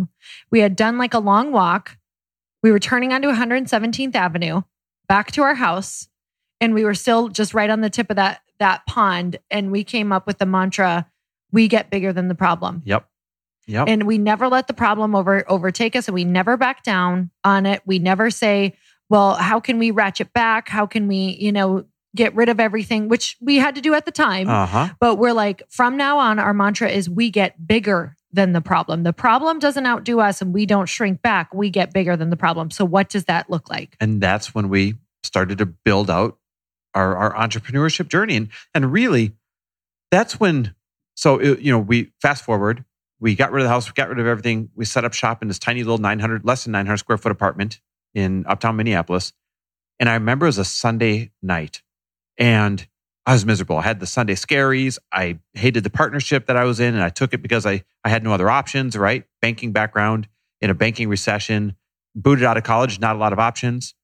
We 0.50 0.60
had 0.60 0.76
done 0.76 0.96
like 0.96 1.12
a 1.12 1.18
long 1.18 1.52
walk. 1.52 1.98
We 2.62 2.72
were 2.72 2.78
turning 2.78 3.12
onto 3.12 3.28
117th 3.28 4.14
Avenue 4.14 4.62
back 5.08 5.30
to 5.32 5.42
our 5.42 5.54
house, 5.54 6.08
and 6.58 6.72
we 6.72 6.82
were 6.82 6.94
still 6.94 7.28
just 7.28 7.52
right 7.52 7.68
on 7.68 7.82
the 7.82 7.90
tip 7.90 8.08
of 8.08 8.16
that 8.16 8.40
that 8.58 8.86
pond. 8.86 9.38
And 9.50 9.70
we 9.70 9.84
came 9.84 10.10
up 10.10 10.26
with 10.26 10.38
the 10.38 10.46
mantra: 10.46 11.06
"We 11.52 11.68
get 11.68 11.90
bigger 11.90 12.14
than 12.14 12.28
the 12.28 12.34
problem." 12.34 12.80
Yep. 12.86 13.06
Yep. 13.66 13.88
And 13.88 14.04
we 14.04 14.16
never 14.16 14.48
let 14.48 14.68
the 14.68 14.74
problem 14.74 15.14
over 15.14 15.44
overtake 15.48 15.94
us, 15.96 16.08
and 16.08 16.14
we 16.14 16.24
never 16.24 16.56
back 16.56 16.82
down 16.82 17.30
on 17.44 17.66
it. 17.66 17.82
We 17.84 17.98
never 17.98 18.30
say, 18.30 18.74
"Well, 19.08 19.34
how 19.34 19.60
can 19.60 19.78
we 19.78 19.90
ratchet 19.90 20.32
back? 20.32 20.68
How 20.68 20.86
can 20.86 21.06
we, 21.08 21.36
you 21.40 21.52
know, 21.52 21.84
get 22.14 22.34
rid 22.34 22.48
of 22.48 22.58
everything?" 22.60 23.08
Which 23.08 23.36
we 23.40 23.56
had 23.56 23.74
to 23.76 23.80
do 23.80 23.94
at 23.94 24.04
the 24.04 24.10
time. 24.12 24.48
uh 24.48 24.66
huh. 24.66 24.88
But 25.00 25.16
we're 25.16 25.32
like, 25.32 25.62
from 25.70 25.96
now 25.96 26.18
on, 26.18 26.38
our 26.38 26.54
mantra 26.54 26.88
is 26.88 27.08
we 27.08 27.30
get 27.30 27.66
bigger 27.66 28.16
than 28.32 28.52
the 28.52 28.60
problem. 28.60 29.02
The 29.02 29.12
problem 29.14 29.58
doesn't 29.58 29.86
outdo 29.86 30.20
us 30.20 30.42
and 30.42 30.52
we 30.52 30.66
don't 30.66 30.88
shrink 30.88 31.22
back. 31.22 31.54
We 31.54 31.70
get 31.70 31.92
bigger 31.94 32.16
than 32.16 32.28
the 32.30 32.36
problem. 32.36 32.70
So, 32.70 32.84
what 32.84 33.08
does 33.08 33.24
that 33.26 33.48
look 33.48 33.70
like? 33.70 33.96
And 34.00 34.20
that's 34.20 34.54
when 34.54 34.68
we 34.68 34.96
started 35.22 35.58
to 35.58 35.66
build 35.66 36.10
out 36.10 36.36
our, 36.94 37.16
our 37.16 37.34
entrepreneurship 37.34 38.08
journey. 38.08 38.36
And, 38.36 38.48
and 38.74 38.92
really, 38.92 39.32
that's 40.10 40.38
when, 40.38 40.74
so, 41.14 41.38
it- 41.38 41.60
you 41.60 41.72
know, 41.72 41.78
we 41.78 42.12
fast 42.20 42.44
forward, 42.44 42.84
we 43.20 43.34
got 43.34 43.52
rid 43.52 43.62
of 43.62 43.64
the 43.64 43.70
house, 43.70 43.88
we 43.88 43.92
got 43.94 44.08
rid 44.10 44.18
of 44.18 44.26
everything. 44.26 44.68
We 44.74 44.84
set 44.84 45.04
up 45.04 45.14
shop 45.14 45.40
in 45.42 45.48
this 45.48 45.58
tiny 45.58 45.82
little 45.82 45.98
900, 45.98 46.44
less 46.44 46.64
than 46.64 46.72
900 46.72 46.98
square 46.98 47.16
foot 47.18 47.32
apartment 47.32 47.80
in 48.16 48.46
uptown 48.48 48.76
Minneapolis. 48.76 49.34
And 50.00 50.08
I 50.08 50.14
remember 50.14 50.46
it 50.46 50.48
was 50.48 50.58
a 50.58 50.64
Sunday 50.64 51.30
night 51.42 51.82
and 52.38 52.84
I 53.26 53.34
was 53.34 53.44
miserable. 53.44 53.76
I 53.76 53.82
had 53.82 54.00
the 54.00 54.06
Sunday 54.06 54.34
scaries. 54.34 54.98
I 55.12 55.38
hated 55.52 55.84
the 55.84 55.90
partnership 55.90 56.46
that 56.46 56.56
I 56.56 56.64
was 56.64 56.80
in 56.80 56.94
and 56.94 57.02
I 57.02 57.10
took 57.10 57.34
it 57.34 57.42
because 57.42 57.66
I, 57.66 57.84
I 58.04 58.08
had 58.08 58.24
no 58.24 58.32
other 58.32 58.48
options, 58.48 58.96
right? 58.96 59.24
Banking 59.42 59.72
background 59.72 60.28
in 60.62 60.70
a 60.70 60.74
banking 60.74 61.10
recession, 61.10 61.76
booted 62.14 62.44
out 62.44 62.56
of 62.56 62.64
college, 62.64 62.98
not 62.98 63.16
a 63.16 63.18
lot 63.18 63.34
of 63.34 63.38
options. 63.38 63.94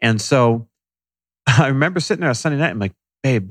And 0.00 0.20
so 0.20 0.68
I 1.48 1.66
remember 1.66 1.98
sitting 1.98 2.20
there 2.20 2.28
on 2.28 2.32
a 2.32 2.36
Sunday 2.36 2.58
night. 2.58 2.70
I'm 2.70 2.78
like, 2.78 2.94
babe, 3.24 3.50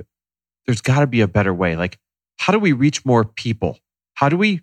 there's 0.66 0.82
got 0.82 1.02
to 1.02 1.08
be 1.08 1.20
a 1.20 1.28
better 1.28 1.54
way. 1.54 1.76
Like, 1.76 2.00
how 2.38 2.54
do 2.54 2.60
we 2.60 2.72
reach 2.72 3.04
more 3.04 3.26
people? 3.26 3.78
How 4.14 4.30
do 4.30 4.38
we, 4.38 4.62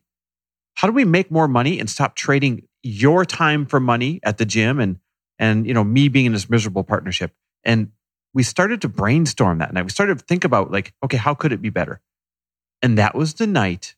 how 0.76 0.88
do 0.88 0.94
we 0.94 1.04
make 1.04 1.30
more 1.30 1.48
money 1.48 1.78
and 1.78 1.90
stop 1.90 2.16
trading 2.16 2.66
your 2.82 3.26
time 3.26 3.66
for 3.66 3.78
money 3.78 4.20
at 4.22 4.38
the 4.38 4.46
gym 4.46 4.80
and, 4.80 4.98
and, 5.38 5.66
you 5.66 5.74
know, 5.74 5.84
me 5.84 6.08
being 6.08 6.26
in 6.26 6.32
this 6.32 6.48
miserable 6.48 6.84
partnership? 6.84 7.32
And 7.64 7.92
we 8.32 8.42
started 8.42 8.80
to 8.82 8.88
brainstorm 8.88 9.58
that 9.58 9.72
night. 9.72 9.84
We 9.84 9.90
started 9.90 10.18
to 10.18 10.24
think 10.24 10.44
about 10.44 10.70
like, 10.70 10.92
okay, 11.02 11.16
how 11.16 11.34
could 11.34 11.52
it 11.52 11.62
be 11.62 11.70
better? 11.70 12.00
And 12.82 12.98
that 12.98 13.14
was 13.14 13.34
the 13.34 13.46
night 13.46 13.94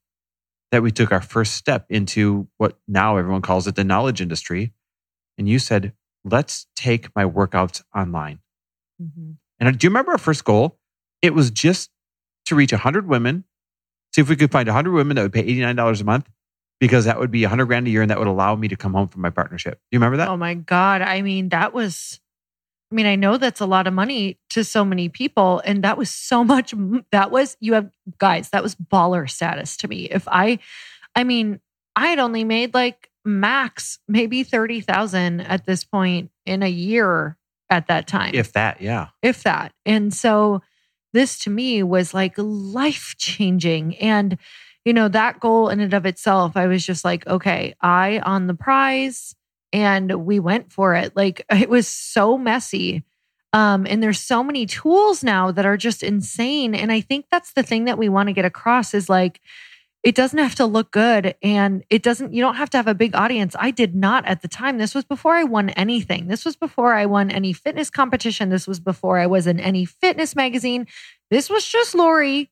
that 0.70 0.82
we 0.82 0.90
took 0.90 1.12
our 1.12 1.20
first 1.20 1.54
step 1.54 1.86
into 1.88 2.48
what 2.58 2.78
now 2.86 3.16
everyone 3.16 3.42
calls 3.42 3.66
it 3.66 3.76
the 3.76 3.84
knowledge 3.84 4.20
industry. 4.20 4.72
And 5.38 5.48
you 5.48 5.58
said, 5.58 5.92
let's 6.24 6.66
take 6.76 7.14
my 7.16 7.24
workouts 7.24 7.82
online. 7.94 8.40
Mm-hmm. 9.02 9.32
And 9.58 9.78
do 9.78 9.86
you 9.86 9.90
remember 9.90 10.12
our 10.12 10.18
first 10.18 10.44
goal? 10.44 10.78
It 11.22 11.34
was 11.34 11.50
just 11.50 11.90
to 12.46 12.54
reach 12.54 12.72
100 12.72 13.08
women, 13.08 13.44
see 14.14 14.20
if 14.20 14.28
we 14.28 14.36
could 14.36 14.52
find 14.52 14.68
100 14.68 14.92
women 14.92 15.16
that 15.16 15.22
would 15.22 15.32
pay 15.32 15.44
$89 15.44 16.00
a 16.00 16.04
month 16.04 16.28
because 16.80 17.06
that 17.06 17.18
would 17.18 17.30
be 17.30 17.42
100 17.42 17.66
grand 17.66 17.86
a 17.86 17.90
year 17.90 18.02
and 18.02 18.10
that 18.10 18.18
would 18.18 18.28
allow 18.28 18.54
me 18.54 18.68
to 18.68 18.76
come 18.76 18.92
home 18.92 19.08
from 19.08 19.22
my 19.22 19.30
partnership. 19.30 19.74
Do 19.74 19.96
you 19.96 19.98
remember 19.98 20.18
that? 20.18 20.28
Oh 20.28 20.36
my 20.36 20.54
God. 20.54 21.02
I 21.02 21.22
mean, 21.22 21.48
that 21.50 21.72
was, 21.72 22.20
I 22.92 22.94
mean, 22.94 23.06
I 23.06 23.16
know 23.16 23.38
that's 23.38 23.60
a 23.60 23.66
lot 23.66 23.86
of 23.86 23.94
money 23.94 24.38
to 24.50 24.62
so 24.62 24.84
many 24.84 25.08
people. 25.08 25.62
And 25.64 25.84
that 25.84 25.96
was 25.96 26.10
so 26.10 26.44
much, 26.44 26.74
that 27.12 27.30
was, 27.30 27.56
you 27.60 27.74
have, 27.74 27.90
guys, 28.18 28.50
that 28.50 28.62
was 28.62 28.74
baller 28.74 29.28
status 29.28 29.76
to 29.78 29.88
me. 29.88 30.04
If 30.04 30.28
I, 30.28 30.58
I 31.14 31.24
mean, 31.24 31.60
I 31.94 32.08
had 32.08 32.18
only 32.18 32.44
made 32.44 32.74
like 32.74 33.10
max 33.24 33.98
maybe 34.06 34.42
30,000 34.42 35.40
at 35.40 35.64
this 35.64 35.82
point 35.82 36.30
in 36.44 36.62
a 36.62 36.68
year 36.68 37.36
at 37.70 37.88
that 37.88 38.06
time. 38.06 38.34
If 38.34 38.52
that, 38.52 38.80
yeah. 38.80 39.08
if 39.22 39.42
that. 39.44 39.72
And 39.84 40.12
so 40.12 40.62
this 41.12 41.38
to 41.40 41.50
me 41.50 41.82
was 41.82 42.12
like 42.12 42.34
life 42.36 43.14
changing. 43.16 43.96
And, 43.96 44.36
you 44.86 44.92
know, 44.92 45.08
that 45.08 45.40
goal 45.40 45.68
in 45.68 45.80
and 45.80 45.92
of 45.92 46.06
itself, 46.06 46.56
I 46.56 46.68
was 46.68 46.86
just 46.86 47.04
like, 47.04 47.26
okay, 47.26 47.74
I 47.80 48.20
on 48.20 48.46
the 48.46 48.54
prize 48.54 49.34
and 49.72 50.24
we 50.24 50.38
went 50.38 50.72
for 50.72 50.94
it. 50.94 51.14
Like 51.16 51.44
it 51.50 51.68
was 51.68 51.88
so 51.88 52.38
messy. 52.38 53.02
Um, 53.52 53.86
and 53.88 54.02
there's 54.02 54.20
so 54.20 54.44
many 54.44 54.64
tools 54.64 55.24
now 55.24 55.50
that 55.50 55.66
are 55.66 55.76
just 55.76 56.02
insane. 56.02 56.74
And 56.74 56.92
I 56.92 57.00
think 57.00 57.26
that's 57.30 57.52
the 57.52 57.62
thing 57.64 57.86
that 57.86 57.98
we 57.98 58.08
want 58.08 58.28
to 58.28 58.32
get 58.32 58.44
across 58.44 58.94
is 58.94 59.08
like, 59.08 59.40
it 60.04 60.14
doesn't 60.14 60.38
have 60.38 60.54
to 60.54 60.66
look 60.66 60.92
good 60.92 61.34
and 61.42 61.82
it 61.90 62.00
doesn't 62.04 62.32
you 62.32 62.40
don't 62.40 62.54
have 62.54 62.70
to 62.70 62.76
have 62.76 62.86
a 62.86 62.94
big 62.94 63.16
audience 63.16 63.56
i 63.58 63.72
did 63.72 63.96
not 63.96 64.24
at 64.24 64.40
the 64.40 64.46
time 64.46 64.78
this 64.78 64.94
was 64.94 65.04
before 65.04 65.34
i 65.34 65.42
won 65.42 65.70
anything 65.70 66.28
this 66.28 66.44
was 66.44 66.54
before 66.54 66.94
i 66.94 67.04
won 67.04 67.28
any 67.28 67.52
fitness 67.52 67.90
competition 67.90 68.48
this 68.48 68.68
was 68.68 68.78
before 68.78 69.18
i 69.18 69.26
was 69.26 69.48
in 69.48 69.58
any 69.58 69.84
fitness 69.84 70.36
magazine 70.36 70.86
this 71.32 71.50
was 71.50 71.66
just 71.66 71.92
lori 71.92 72.48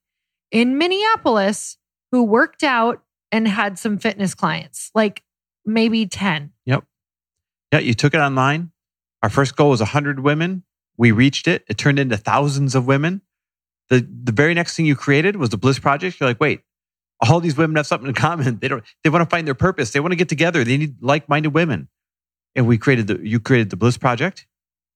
in 0.50 0.76
minneapolis 0.78 1.78
who 2.14 2.22
worked 2.22 2.62
out 2.62 3.02
and 3.32 3.48
had 3.48 3.76
some 3.76 3.98
fitness 3.98 4.36
clients 4.36 4.92
like 4.94 5.24
maybe 5.66 6.06
10 6.06 6.52
Yep. 6.64 6.84
Yeah, 7.72 7.80
you 7.80 7.92
took 7.92 8.14
it 8.14 8.18
online. 8.18 8.70
Our 9.24 9.28
first 9.28 9.56
goal 9.56 9.70
was 9.70 9.80
100 9.80 10.20
women. 10.20 10.62
We 10.96 11.10
reached 11.10 11.48
it. 11.48 11.64
It 11.66 11.76
turned 11.76 11.98
into 11.98 12.16
thousands 12.16 12.76
of 12.76 12.86
women. 12.86 13.22
The, 13.88 14.06
the 14.22 14.30
very 14.30 14.54
next 14.54 14.76
thing 14.76 14.86
you 14.86 14.94
created 14.94 15.34
was 15.34 15.50
the 15.50 15.56
Bliss 15.56 15.80
Project. 15.80 16.20
You're 16.20 16.30
like, 16.30 16.38
wait, 16.38 16.60
all 17.18 17.40
these 17.40 17.56
women 17.56 17.74
have 17.74 17.86
something 17.88 18.08
in 18.08 18.14
common. 18.14 18.60
They 18.60 18.68
don't, 18.68 18.84
they 19.02 19.10
want 19.10 19.28
to 19.28 19.28
find 19.28 19.44
their 19.44 19.56
purpose. 19.56 19.90
They 19.90 19.98
want 19.98 20.12
to 20.12 20.16
get 20.16 20.28
together. 20.28 20.62
They 20.62 20.76
need 20.76 21.02
like-minded 21.02 21.52
women. 21.52 21.88
And 22.54 22.68
we 22.68 22.78
created 22.78 23.08
the, 23.08 23.18
you 23.26 23.40
created 23.40 23.70
the 23.70 23.76
Bliss 23.76 23.98
Project. 23.98 24.46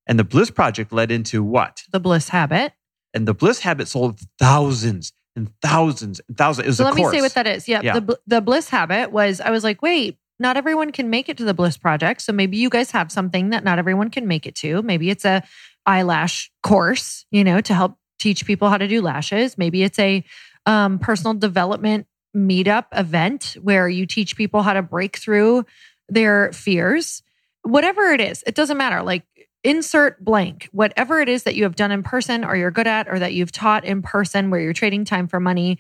And 0.06 0.20
the 0.20 0.25
Bliss 0.25 0.52
Project 0.52 0.92
led 0.92 1.10
into 1.10 1.42
what? 1.42 1.82
the 1.90 1.98
bliss 1.98 2.28
habit 2.28 2.75
And 3.12 3.26
the 3.26 3.34
Bliss 3.34 3.58
Habit 3.58 3.88
sold 3.88 4.20
thousands 4.38 5.12
and 5.38 5.50
thousands 5.62 6.21
and 6.26 6.37
thousands. 6.37 6.64
It 6.64 6.68
was 6.68 6.76
so 6.78 6.85
let 6.85 6.97
course. 6.97 7.12
me 7.12 7.18
say 7.18 7.23
what 7.23 7.35
that 7.35 7.47
is 7.47 7.68
yeah, 7.68 7.80
Yeah. 7.83 8.00
The, 8.00 8.18
the 8.26 8.40
bliss 8.40 8.68
habit 8.68 9.12
was 9.12 9.40
i 9.40 9.50
was 9.50 9.64
like 9.64 9.80
wait 9.80 10.18
not 10.40 10.57
everyone 10.57 10.92
can 10.92 11.09
make 11.09 11.28
it 11.28 11.37
to 11.38 11.45
the 11.45 11.54
bliss 11.54 11.76
project 11.76 12.21
so 12.21 12.33
maybe 12.33 12.57
you 12.57 12.68
guys 12.68 12.90
have 12.90 13.11
something 13.11 13.50
that 13.50 13.64
not 13.64 13.78
everyone 13.78 14.11
can 14.11 14.26
make 14.26 14.47
it 14.47 14.54
to 14.57 14.83
maybe 14.83 15.09
it's 15.11 15.25
a 15.25 15.42
eyelash 15.87 16.50
course 16.62 17.25
you 17.30 17.45
know 17.45 17.61
to 17.61 17.73
help 17.73 17.97
teach 18.18 18.45
people 18.45 18.68
how 18.68 18.76
to 18.76 18.88
do 18.88 19.00
lashes 19.00 19.57
maybe 19.57 19.83
it's 19.83 19.99
a 19.99 20.25
um, 20.66 20.99
personal 20.99 21.35
development 21.35 22.07
meetup 22.37 22.87
event 22.92 23.57
where 23.62 23.88
you 23.88 24.04
teach 24.04 24.37
people 24.37 24.62
how 24.62 24.75
to 24.75 24.83
break 24.83 25.16
through 25.16 25.64
their 26.09 26.52
fears 26.52 27.23
whatever 27.62 28.11
it 28.12 28.21
is 28.21 28.45
it 28.47 28.54
doesn't 28.54 28.76
matter 28.76 29.02
like 29.02 29.25
insert 29.65 30.25
blank 30.25 30.69
whatever 30.73 31.21
it 31.21 31.29
is 31.29 31.43
that 31.43 31.57
you 31.57 31.65
have 31.65 31.75
done 31.75 31.91
in 31.91 32.03
person 32.03 32.45
or 32.45 32.57
you're 32.57 32.71
good 32.71 32.87
at 32.87 33.09
or 33.09 33.19
that 33.19 33.35
you've 33.35 33.53
taught 33.53 33.85
in 33.85 34.03
person 34.03 34.50
where 34.50 34.61
you're 34.61 34.73
trading 34.73 35.05
time 35.05 35.27
for 35.27 35.41
money 35.41 35.79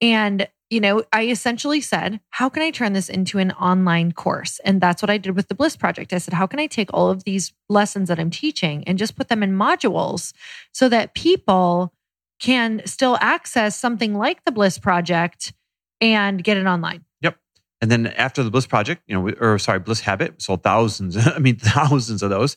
and 0.00 0.46
you 0.70 0.80
know 0.80 1.02
i 1.12 1.26
essentially 1.26 1.80
said 1.80 2.20
how 2.30 2.48
can 2.48 2.62
i 2.62 2.70
turn 2.70 2.92
this 2.92 3.08
into 3.08 3.38
an 3.38 3.50
online 3.52 4.12
course 4.12 4.60
and 4.64 4.80
that's 4.80 5.02
what 5.02 5.10
i 5.10 5.18
did 5.18 5.34
with 5.34 5.48
the 5.48 5.56
bliss 5.56 5.76
project 5.76 6.12
i 6.12 6.18
said 6.18 6.34
how 6.34 6.46
can 6.46 6.60
i 6.60 6.68
take 6.68 6.88
all 6.94 7.10
of 7.10 7.24
these 7.24 7.52
lessons 7.68 8.08
that 8.08 8.20
i'm 8.20 8.30
teaching 8.30 8.84
and 8.84 8.96
just 8.96 9.16
put 9.16 9.28
them 9.28 9.42
in 9.42 9.52
modules 9.52 10.32
so 10.72 10.88
that 10.88 11.14
people 11.14 11.92
can 12.38 12.80
still 12.84 13.18
access 13.20 13.76
something 13.76 14.14
like 14.14 14.44
the 14.44 14.52
bliss 14.52 14.78
project 14.78 15.52
and 16.00 16.44
get 16.44 16.56
it 16.56 16.66
online 16.66 17.04
Yep. 17.22 17.38
And 17.82 17.90
then 17.90 18.06
after 18.06 18.42
the 18.42 18.50
Bliss 18.50 18.66
Project, 18.66 19.02
you 19.06 19.14
know, 19.14 19.30
or 19.40 19.58
sorry, 19.58 19.78
Bliss 19.80 20.00
Habit 20.00 20.40
sold 20.40 20.62
thousands. 20.62 21.16
I 21.26 21.38
mean, 21.38 21.56
thousands 21.56 22.22
of 22.22 22.30
those. 22.30 22.56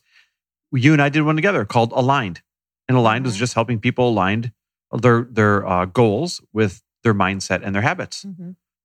You 0.72 0.94
and 0.94 1.02
I 1.02 1.10
did 1.10 1.22
one 1.24 1.36
together 1.36 1.66
called 1.66 1.92
Aligned, 1.94 2.42
and 2.88 2.98
Aligned 2.98 3.26
was 3.26 3.36
Mhm. 3.36 3.40
just 3.40 3.54
helping 3.54 3.80
people 3.80 4.10
aligned 4.10 4.52
their 4.92 5.24
their 5.24 5.68
uh, 5.68 5.86
goals 5.86 6.42
with 6.54 6.84
their 7.04 7.14
mindset 7.14 7.62
and 7.64 7.74
their 7.74 7.82
habits. 7.82 8.26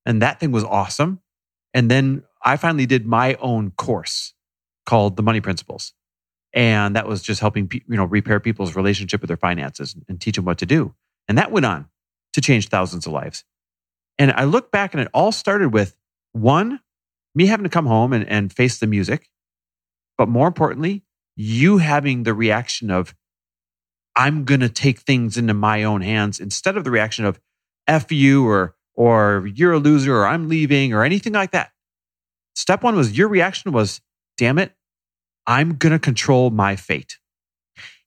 And 0.07 0.23
that 0.23 0.39
thing 0.41 0.53
was 0.53 0.65
awesome. 0.65 1.21
And 1.73 1.91
then 1.91 2.23
I 2.43 2.57
finally 2.57 2.87
did 2.87 3.07
my 3.07 3.35
own 3.37 3.71
course 3.73 4.35
called 4.87 5.17
The 5.17 5.23
Money 5.23 5.41
Principles, 5.41 5.93
and 6.53 6.95
that 6.97 7.07
was 7.09 7.23
just 7.23 7.41
helping 7.41 7.69
pe- 7.69 7.81
you 7.89 7.97
know 7.97 8.05
repair 8.05 8.39
people's 8.41 8.77
relationship 8.77 9.21
with 9.21 9.29
their 9.29 9.37
finances 9.37 9.97
and 10.09 10.21
teach 10.21 10.37
them 10.37 10.45
what 10.45 10.59
to 10.59 10.67
do. 10.67 10.95
And 11.29 11.37
that 11.39 11.51
went 11.51 11.67
on 11.67 11.89
to 12.35 12.41
change 12.41 12.69
thousands 12.69 13.07
of 13.07 13.13
lives. 13.13 13.45
And 14.19 14.31
I 14.33 14.45
look 14.45 14.71
back 14.71 14.95
and 14.95 15.01
it 15.01 15.09
all 15.15 15.33
started 15.33 15.73
with 15.73 15.97
one, 16.33 16.81
me 17.35 17.47
having 17.47 17.65
to 17.65 17.71
come 17.71 17.87
home 17.87 18.13
and, 18.13 18.29
and 18.29 18.53
face 18.53 18.79
the 18.79 18.87
music. 18.87 19.31
But 20.19 20.29
more 20.29 20.47
importantly, 20.47 21.03
you 21.37 21.79
having 21.79 22.23
the 22.23 22.35
reaction 22.35 22.91
of, 22.91 23.15
I'm 24.17 24.45
going 24.45 24.61
to 24.61 24.69
take 24.69 25.01
things 25.01 25.37
into 25.37 25.55
my 25.55 25.83
own 25.83 26.01
hands 26.01 26.39
instead 26.39 26.77
of 26.77 26.85
the 26.85 26.91
reaction 26.91 27.25
of 27.25 27.41
F 27.87 28.13
you 28.13 28.47
or, 28.47 28.77
or 28.95 29.49
you're 29.53 29.73
a 29.73 29.79
loser 29.79 30.17
or 30.17 30.27
I'm 30.27 30.49
leaving 30.49 30.93
or 30.93 31.03
anything 31.05 31.33
like 31.33 31.51
that. 31.51 31.73
Step 32.55 32.83
one 32.83 32.95
was 32.95 33.19
your 33.19 33.29
reaction 33.29 33.73
was, 33.73 34.01
damn 34.39 34.59
it, 34.59 34.73
I'm 35.47 35.77
going 35.77 35.93
to 35.93 35.99
control 35.99 36.51
my 36.51 36.77
fate. 36.77 37.19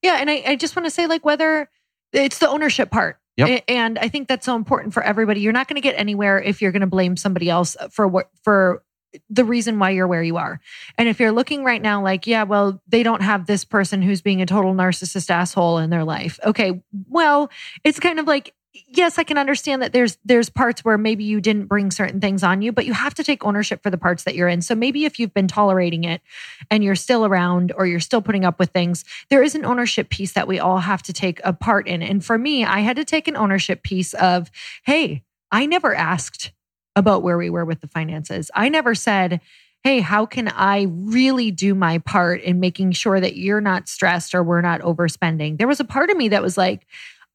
Yeah. 0.02 0.18
And 0.20 0.30
I, 0.30 0.44
I 0.46 0.56
just 0.56 0.76
want 0.76 0.86
to 0.86 0.92
say, 0.92 1.08
like, 1.08 1.26
whether 1.26 1.70
it's 2.14 2.40
the 2.40 2.48
ownership 2.48 2.90
part. 2.90 3.20
Yep. 3.36 3.66
And 3.68 4.00
I 4.00 4.08
think 4.08 4.28
that's 4.28 4.46
so 4.46 4.56
important 4.56 4.94
for 4.96 5.04
everybody. 5.04 5.42
You're 5.42 5.54
not 5.54 5.68
going 5.68 5.76
to 5.76 5.82
get 5.82 6.00
anywhere 6.00 6.42
if 6.42 6.62
you're 6.62 6.72
going 6.72 6.82
to 6.82 6.88
blame 6.88 7.16
somebody 7.16 7.50
else 7.50 7.76
uh, 7.80 7.88
for 7.90 8.08
what 8.08 8.30
for 8.44 8.82
the 9.30 9.46
reason 9.46 9.80
why 9.80 9.92
you're 9.92 10.08
where 10.08 10.24
you 10.24 10.38
are. 10.38 10.60
And 10.98 11.08
if 11.08 11.20
you're 11.20 11.32
looking 11.32 11.64
right 11.64 11.82
now 11.82 12.04
like, 12.04 12.28
yeah, 12.28 12.44
well, 12.44 12.82
they 12.88 13.04
don't 13.04 13.22
have 13.22 13.46
this 13.46 13.66
person 13.66 14.02
who's 14.02 14.22
being 14.22 14.42
a 14.42 14.46
total 14.46 14.74
narcissist 14.74 15.30
asshole 15.30 15.78
in 15.80 15.90
their 15.90 16.04
life. 16.04 16.40
Okay, 16.44 16.82
well, 17.10 17.50
it's 17.84 18.00
kind 18.00 18.20
of 18.20 18.28
like 18.28 18.54
yes, 18.88 19.18
I 19.18 19.24
can 19.24 19.38
understand 19.38 19.82
that 19.82 19.94
there's 19.94 20.18
there's 20.26 20.50
parts 20.50 20.84
where 20.84 20.98
maybe 20.98 21.24
you 21.24 21.42
didn't 21.42 21.66
bring 21.66 21.92
certain 21.92 22.20
things 22.20 22.44
on 22.44 22.62
you, 22.62 22.72
but 22.72 22.86
you 22.86 22.94
have 22.94 23.14
to 23.16 23.24
take 23.24 23.46
ownership 23.46 23.82
for 23.82 23.90
the 23.90 23.98
parts 23.98 24.24
that 24.24 24.36
you're 24.36 24.48
in. 24.48 24.62
So 24.62 24.76
maybe 24.76 25.06
if 25.06 25.20
you've 25.20 25.34
been 25.34 25.48
tolerating 25.48 26.04
it 26.04 26.22
and 26.70 26.84
you're 26.84 26.96
still 26.96 27.26
around 27.26 27.72
or 27.76 27.86
you're 27.86 28.00
still 28.00 28.22
putting 28.22 28.46
up 28.46 28.60
with 28.60 28.72
things, 28.72 29.06
there 29.30 29.44
is 29.44 29.56
an 29.56 29.66
ownership 29.66 30.10
piece 30.10 30.34
that 30.34 30.48
we 30.48 30.60
all 30.60 30.80
have 30.80 31.04
to 31.04 31.14
take 31.14 31.40
a 31.44 31.54
part 31.54 31.88
in. 31.88 32.02
And 32.02 32.24
for 32.24 32.38
me, 32.38 32.66
I 32.66 32.80
had 32.80 32.98
to 32.98 33.06
take 33.06 33.28
an 33.28 33.38
ownership 33.38 33.84
piece 33.84 34.14
of, 34.14 34.52
hey, 34.84 35.24
I 35.52 35.66
never 35.66 35.96
asked 35.96 36.52
about 36.98 37.22
where 37.22 37.38
we 37.38 37.50
were 37.50 37.64
with 37.64 37.80
the 37.80 37.88
finances. 37.88 38.50
I 38.56 38.70
never 38.70 38.96
said, 38.96 39.40
hey, 39.84 40.00
how 40.00 40.26
can 40.26 40.48
I 40.50 40.88
really 40.90 41.52
do 41.52 41.76
my 41.76 42.00
part 42.00 42.42
in 42.42 42.60
making 42.60 42.94
sure 42.94 43.20
that 43.20 43.38
you're 43.38 43.62
not 43.62 43.88
stressed 43.88 44.34
or 44.34 44.44
we're 44.44 44.62
not 44.62 44.82
overspending? 44.82 45.60
There 45.60 45.68
was 45.68 45.80
a 45.80 45.86
part 45.86 46.10
of 46.10 46.18
me 46.18 46.30
that 46.30 46.42
was 46.42 46.58
like, 46.58 46.88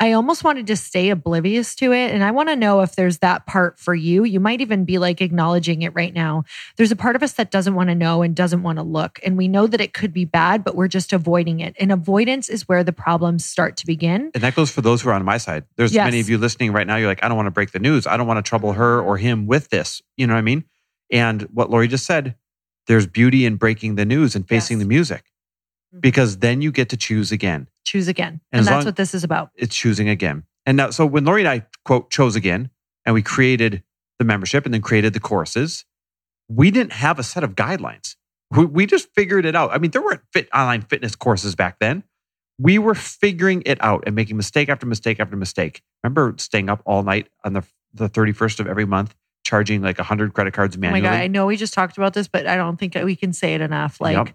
I 0.02 0.14
almost 0.14 0.42
wanted 0.42 0.66
to 0.66 0.74
stay 0.74 1.10
oblivious 1.10 1.76
to 1.76 1.92
it. 1.92 2.10
And 2.10 2.24
I 2.24 2.32
want 2.32 2.48
to 2.48 2.56
know 2.56 2.80
if 2.80 2.96
there's 2.96 3.18
that 3.18 3.46
part 3.46 3.78
for 3.78 3.94
you. 3.94 4.24
You 4.24 4.40
might 4.40 4.60
even 4.60 4.84
be 4.84 4.98
like 4.98 5.20
acknowledging 5.20 5.82
it 5.82 5.94
right 5.94 6.12
now. 6.12 6.42
There's 6.76 6.90
a 6.90 6.96
part 6.96 7.14
of 7.14 7.22
us 7.22 7.34
that 7.34 7.52
doesn't 7.52 7.76
want 7.76 7.88
to 7.88 7.94
know 7.94 8.22
and 8.22 8.34
doesn't 8.34 8.64
want 8.64 8.78
to 8.78 8.82
look. 8.82 9.20
And 9.24 9.36
we 9.36 9.46
know 9.46 9.68
that 9.68 9.80
it 9.80 9.94
could 9.94 10.12
be 10.12 10.24
bad, 10.24 10.64
but 10.64 10.74
we're 10.74 10.88
just 10.88 11.12
avoiding 11.12 11.60
it. 11.60 11.76
And 11.78 11.92
avoidance 11.92 12.48
is 12.48 12.66
where 12.66 12.82
the 12.82 12.92
problems 12.92 13.44
start 13.46 13.76
to 13.76 13.86
begin. 13.86 14.32
And 14.34 14.42
that 14.42 14.56
goes 14.56 14.72
for 14.72 14.80
those 14.80 15.02
who 15.02 15.10
are 15.10 15.14
on 15.14 15.24
my 15.24 15.38
side. 15.38 15.62
There's 15.76 15.94
Yes. 15.94 16.06
many 16.06 16.18
of 16.18 16.28
you 16.28 16.36
listening 16.36 16.72
right 16.72 16.86
now. 16.86 16.96
You're 16.96 17.06
like, 17.06 17.22
I 17.22 17.28
don't 17.28 17.36
want 17.36 17.46
to 17.46 17.52
break 17.52 17.70
the 17.70 17.78
news. 17.78 18.08
I 18.08 18.16
don't 18.16 18.26
want 18.26 18.44
to 18.44 18.48
trouble 18.48 18.72
her 18.72 19.00
or 19.00 19.18
him 19.18 19.46
with 19.46 19.68
this. 19.68 20.02
You 20.16 20.26
know 20.26 20.32
what 20.34 20.40
I 20.40 20.42
mean? 20.42 20.64
And 21.12 21.42
what 21.42 21.70
Lori 21.70 21.86
just 21.86 22.06
said, 22.06 22.34
there's 22.88 23.06
beauty 23.06 23.46
in 23.46 23.54
breaking 23.54 23.94
the 23.94 24.04
news 24.04 24.34
and 24.34 24.48
facing 24.48 24.78
Yes. 24.78 24.82
the 24.84 24.88
music. 24.88 25.24
Mm-hmm. 25.92 26.00
because 26.00 26.38
then 26.38 26.62
you 26.62 26.72
get 26.72 26.88
to 26.90 26.96
choose 26.96 27.32
again. 27.32 27.68
Choose 27.84 28.08
again. 28.08 28.40
And 28.50 28.60
And, 28.60 28.66
that's 28.66 28.74
long- 28.76 28.84
what 28.86 28.96
this 28.96 29.14
is 29.14 29.24
about. 29.24 29.50
It's 29.56 29.76
choosing 29.76 30.08
again. 30.08 30.44
And 30.64 30.76
now, 30.76 30.90
so 30.90 31.04
when 31.04 31.24
Lori 31.24 31.42
and 31.42 31.48
I 31.48 31.66
quote 31.84 32.10
chose 32.10 32.34
again 32.36 32.70
and 33.04 33.14
we 33.14 33.22
created 33.22 33.82
the 34.18 34.24
membership 34.24 34.64
and 34.64 34.72
then 34.72 34.80
created 34.80 35.12
the 35.12 35.20
courses, 35.20 35.84
we 36.48 36.70
didn't 36.70 36.92
have 36.92 37.18
a 37.18 37.22
set 37.22 37.44
of 37.44 37.54
guidelines. 37.54 38.16
We, 38.50 38.64
we 38.64 38.86
just 38.86 39.08
figured 39.14 39.44
it 39.44 39.54
out. 39.56 39.72
I 39.74 39.78
mean, 39.78 39.90
there 39.90 40.02
weren't 40.02 40.22
fit 40.32 40.48
online 40.54 40.82
fitness 40.82 41.14
courses 41.16 41.54
back 41.54 41.78
then. 41.80 42.04
We 42.58 42.78
were 42.78 42.94
figuring 42.94 43.62
it 43.66 43.78
out 43.82 44.04
and 44.06 44.14
making 44.14 44.36
mistake 44.36 44.68
after 44.68 44.86
mistake 44.86 45.18
after 45.20 45.36
mistake. 45.36 45.82
Remember 46.04 46.34
staying 46.38 46.68
up 46.68 46.80
all 46.86 47.02
night 47.02 47.28
on 47.44 47.54
the 47.54 47.64
the 47.94 48.08
31st 48.08 48.60
of 48.60 48.66
every 48.66 48.84
month, 48.86 49.14
charging 49.44 49.82
like 49.82 49.98
100 49.98 50.32
credit 50.32 50.54
cards 50.54 50.76
Oh 50.76 50.80
my 50.80 50.90
manually? 50.92 51.08
God. 51.16 51.20
I 51.22 51.26
know 51.26 51.46
we 51.46 51.56
just 51.56 51.74
talked 51.74 51.96
about 51.98 52.14
this, 52.14 52.28
but 52.28 52.46
I 52.46 52.56
don't 52.56 52.78
think 52.78 52.94
we 52.94 53.16
can 53.16 53.32
say 53.34 53.54
it 53.54 53.60
enough. 53.60 54.00
Like, 54.00 54.16
Yep. 54.16 54.34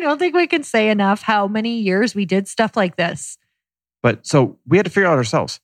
I 0.00 0.04
don't 0.04 0.18
think 0.18 0.34
we 0.34 0.46
can 0.46 0.62
say 0.62 0.88
enough 0.88 1.22
how 1.22 1.46
many 1.46 1.78
years 1.78 2.14
we 2.14 2.24
did 2.24 2.48
stuff 2.48 2.76
like 2.76 2.96
this. 2.96 3.36
But 4.02 4.26
so 4.26 4.58
we 4.66 4.78
had 4.78 4.86
to 4.86 4.90
figure 4.90 5.08
out 5.08 5.18
ourselves. 5.18 5.60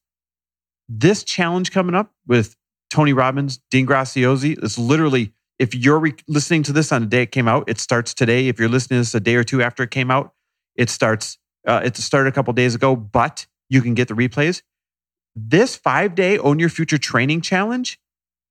This 0.88 1.24
challenge 1.24 1.72
coming 1.72 1.94
up 1.94 2.12
with 2.26 2.54
Tony 2.90 3.12
Robbins, 3.12 3.58
Dean 3.70 3.86
Graziosi, 3.86 4.62
is 4.62 4.78
literally, 4.78 5.32
if 5.58 5.74
you're 5.74 5.98
re- 5.98 6.14
listening 6.28 6.62
to 6.64 6.72
this 6.72 6.92
on 6.92 7.00
the 7.02 7.08
day 7.08 7.22
it 7.22 7.32
came 7.32 7.48
out, 7.48 7.68
it 7.68 7.80
starts 7.80 8.12
today. 8.12 8.48
If 8.48 8.60
you're 8.60 8.68
listening 8.68 8.98
to 8.98 9.00
this 9.00 9.14
a 9.14 9.20
day 9.20 9.36
or 9.36 9.44
two 9.44 9.62
after 9.62 9.82
it 9.82 9.90
came 9.90 10.10
out, 10.10 10.34
it 10.74 10.90
starts, 10.90 11.38
uh, 11.66 11.80
it 11.82 11.96
started 11.96 12.28
a 12.28 12.32
couple 12.32 12.52
days 12.52 12.74
ago, 12.74 12.94
but 12.94 13.46
you 13.70 13.80
can 13.80 13.94
get 13.94 14.08
the 14.08 14.14
replays. 14.14 14.60
This 15.34 15.76
five 15.76 16.14
day 16.14 16.38
Own 16.38 16.58
Your 16.58 16.68
Future 16.68 16.98
training 16.98 17.40
challenge 17.40 17.98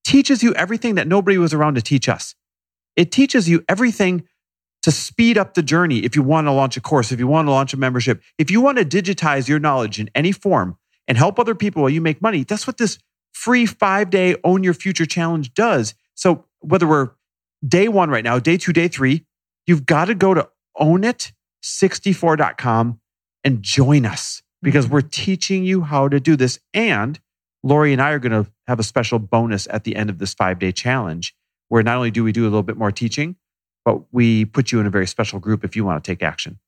teaches 0.03 0.41
you 0.41 0.53
everything 0.55 0.95
that 0.95 1.07
nobody 1.07 1.37
was 1.37 1.53
around 1.53 1.75
to 1.75 1.81
teach 1.81 2.09
us. 2.09 2.35
It 2.95 3.11
teaches 3.11 3.47
you 3.47 3.63
everything 3.69 4.27
to 4.85 4.91
speed 4.91 5.35
up 5.35 5.55
the 5.55 5.63
journey 5.63 6.05
if 6.05 6.15
you 6.15 6.21
want 6.21 6.45
to 6.45 6.51
launch 6.51 6.77
a 6.77 6.81
course, 6.81 7.11
if 7.11 7.17
you 7.17 7.25
want 7.25 7.47
to 7.47 7.51
launch 7.51 7.73
a 7.73 7.77
membership, 7.77 8.21
if 8.37 8.51
you 8.51 8.61
want 8.61 8.77
to 8.77 8.85
digitize 8.85 9.47
your 9.47 9.57
knowledge 9.57 9.99
in 9.99 10.11
any 10.13 10.31
form 10.31 10.77
and 11.07 11.17
help 11.17 11.39
other 11.39 11.55
people 11.55 11.81
while 11.81 11.89
you 11.89 12.01
make 12.01 12.21
money. 12.21 12.43
That's 12.43 12.67
what 12.67 12.77
this 12.77 12.99
free 13.33 13.65
five 13.65 14.11
day 14.11 14.35
Own 14.43 14.63
Your 14.63 14.75
Future 14.75 15.07
challenge 15.07 15.55
does. 15.55 15.95
So, 16.13 16.45
whether 16.59 16.85
we're 16.85 17.09
day 17.67 17.87
one 17.87 18.11
right 18.11 18.23
now, 18.23 18.37
day 18.37 18.57
two, 18.57 18.73
day 18.73 18.87
three, 18.87 19.25
you've 19.65 19.87
got 19.87 20.05
to 20.05 20.13
go 20.13 20.35
to 20.35 20.47
ownit64.com 20.79 22.99
and 23.43 23.63
join 23.63 24.05
us 24.05 24.43
because 24.61 24.85
mm-hmm. 24.85 24.93
we're 24.93 25.01
teaching 25.01 25.63
you 25.63 25.81
how 25.81 26.07
to 26.09 26.19
do 26.19 26.35
this. 26.35 26.59
And 26.75 27.19
Lori 27.63 27.91
and 27.91 28.03
I 28.03 28.11
are 28.11 28.19
going 28.19 28.43
to 28.43 28.51
have 28.67 28.79
a 28.79 28.83
special 28.83 29.17
bonus 29.17 29.67
at 29.71 29.83
the 29.83 29.95
end 29.95 30.11
of 30.11 30.19
this 30.19 30.35
five 30.35 30.59
day 30.59 30.71
challenge 30.71 31.35
where 31.69 31.81
not 31.81 31.97
only 31.97 32.11
do 32.11 32.23
we 32.23 32.31
do 32.31 32.43
a 32.43 32.45
little 32.45 32.61
bit 32.61 32.77
more 32.77 32.91
teaching, 32.91 33.35
but 33.85 34.01
we 34.11 34.43
put 34.43 34.71
you 34.71 34.79
in 34.79 34.87
a 34.87 34.89
very 34.89 35.07
special 35.07 35.39
group 35.39 35.63
if 35.63 35.75
you 35.75 35.85
want 35.85 36.03
to 36.03 36.11
take 36.11 36.21
action. 36.21 36.59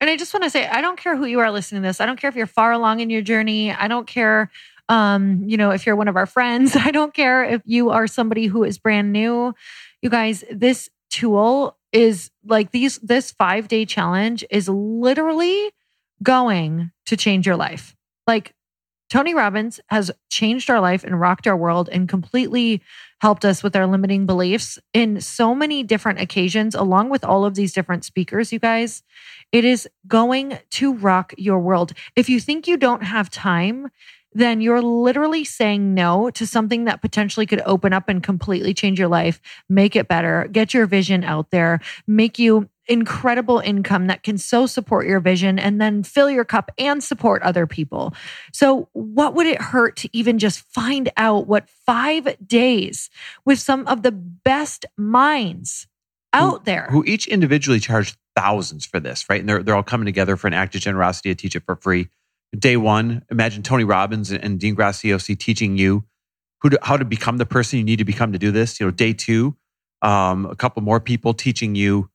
And 0.00 0.08
I 0.08 0.16
just 0.16 0.32
want 0.32 0.44
to 0.44 0.50
say, 0.50 0.66
I 0.66 0.80
don't 0.80 0.98
care 0.98 1.16
who 1.16 1.26
you 1.26 1.40
are 1.40 1.50
listening 1.50 1.82
to 1.82 1.88
this. 1.88 2.00
I 2.00 2.06
don't 2.06 2.18
care 2.18 2.30
if 2.30 2.36
you're 2.36 2.46
far 2.46 2.72
along 2.72 3.00
in 3.00 3.10
your 3.10 3.22
journey. 3.22 3.72
I 3.72 3.88
don't 3.88 4.06
care, 4.06 4.50
um, 4.88 5.42
you 5.46 5.56
know, 5.56 5.70
if 5.72 5.84
you're 5.84 5.96
one 5.96 6.08
of 6.08 6.16
our 6.16 6.26
friends. 6.26 6.76
I 6.80 6.90
don't 6.90 7.12
care 7.12 7.44
if 7.44 7.62
you 7.64 7.90
are 7.90 8.06
somebody 8.06 8.46
who 8.46 8.62
is 8.62 8.78
brand 8.78 9.12
new. 9.12 9.54
You 10.00 10.10
guys, 10.10 10.44
this 10.50 10.88
tool 11.10 11.76
is 11.92 12.30
like 12.46 12.70
these. 12.70 12.98
This 12.98 13.32
five 13.32 13.68
day 13.68 13.84
challenge 13.84 14.44
is 14.50 14.68
literally 14.68 15.70
going 16.22 16.92
to 17.06 17.16
change 17.16 17.46
your 17.46 17.56
life. 17.56 17.94
Like 18.26 18.54
Tony 19.10 19.34
Robbins 19.34 19.80
has 19.88 20.12
changed 20.28 20.70
our 20.70 20.80
life 20.80 21.02
and 21.02 21.20
rocked 21.20 21.48
our 21.48 21.56
world 21.56 21.88
and 21.90 22.08
completely 22.08 22.80
helped 23.20 23.44
us 23.44 23.60
with 23.60 23.74
our 23.74 23.86
limiting 23.86 24.24
beliefs 24.24 24.78
in 24.94 25.20
so 25.20 25.52
many 25.52 25.82
different 25.82 26.20
occasions, 26.20 26.76
along 26.76 27.10
with 27.10 27.24
all 27.24 27.44
of 27.44 27.56
these 27.56 27.72
different 27.72 28.04
speakers, 28.04 28.52
you 28.52 28.60
guys. 28.60 29.02
It 29.50 29.64
is 29.64 29.88
going 30.06 30.60
to 30.70 30.94
rock 30.94 31.34
your 31.36 31.58
world. 31.58 31.92
If 32.14 32.28
you 32.28 32.38
think 32.38 32.68
you 32.68 32.76
don't 32.76 33.02
have 33.02 33.28
time, 33.30 33.88
then 34.32 34.60
you're 34.60 34.82
literally 34.82 35.44
saying 35.44 35.94
no 35.94 36.30
to 36.30 36.46
something 36.46 36.84
that 36.84 37.02
potentially 37.02 37.46
could 37.46 37.62
open 37.66 37.92
up 37.92 38.08
and 38.08 38.22
completely 38.22 38.74
change 38.74 38.98
your 38.98 39.08
life, 39.08 39.40
make 39.68 39.96
it 39.96 40.08
better, 40.08 40.48
get 40.50 40.72
your 40.72 40.86
vision 40.86 41.24
out 41.24 41.50
there, 41.50 41.80
make 42.06 42.38
you 42.38 42.68
incredible 42.90 43.60
income 43.60 44.08
that 44.08 44.22
can 44.24 44.36
so 44.36 44.66
support 44.66 45.06
your 45.06 45.20
vision 45.20 45.58
and 45.58 45.80
then 45.80 46.02
fill 46.02 46.28
your 46.28 46.44
cup 46.44 46.72
and 46.76 47.02
support 47.02 47.40
other 47.42 47.66
people. 47.66 48.12
So, 48.52 48.88
what 48.92 49.34
would 49.34 49.46
it 49.46 49.62
hurt 49.62 49.96
to 49.98 50.10
even 50.12 50.38
just 50.38 50.60
find 50.60 51.10
out 51.16 51.46
what 51.46 51.68
five 51.86 52.36
days 52.46 53.08
with 53.44 53.60
some 53.60 53.86
of 53.86 54.02
the 54.02 54.12
best 54.12 54.86
minds 54.96 55.86
out 56.32 56.64
there? 56.64 56.88
Who 56.90 57.04
each 57.04 57.28
individually 57.28 57.80
charge 57.80 58.16
thousands 58.36 58.86
for 58.86 59.00
this, 59.00 59.28
right? 59.30 59.40
And 59.40 59.48
they're, 59.48 59.62
they're 59.62 59.76
all 59.76 59.82
coming 59.82 60.06
together 60.06 60.36
for 60.36 60.46
an 60.46 60.54
act 60.54 60.74
of 60.74 60.80
generosity 60.80 61.30
to 61.30 61.34
teach 61.34 61.56
it 61.56 61.64
for 61.64 61.76
free. 61.76 62.08
Day 62.58 62.76
one, 62.76 63.22
imagine 63.30 63.62
Tony 63.62 63.84
Robbins 63.84 64.32
and 64.32 64.58
Dean 64.58 64.74
Graziosi 64.74 65.38
teaching 65.38 65.78
you 65.78 66.04
who 66.60 66.70
to, 66.70 66.78
how 66.82 66.96
to 66.96 67.04
become 67.04 67.38
the 67.38 67.46
person 67.46 67.78
you 67.78 67.84
need 67.84 67.98
to 67.98 68.04
become 68.04 68.32
to 68.32 68.38
do 68.38 68.50
this. 68.50 68.80
You 68.80 68.86
know, 68.86 68.90
day 68.90 69.12
two, 69.12 69.56
um, 70.02 70.46
a 70.46 70.56
couple 70.56 70.82
more 70.82 71.00
people 71.00 71.32
teaching 71.32 71.74
you 71.74 72.10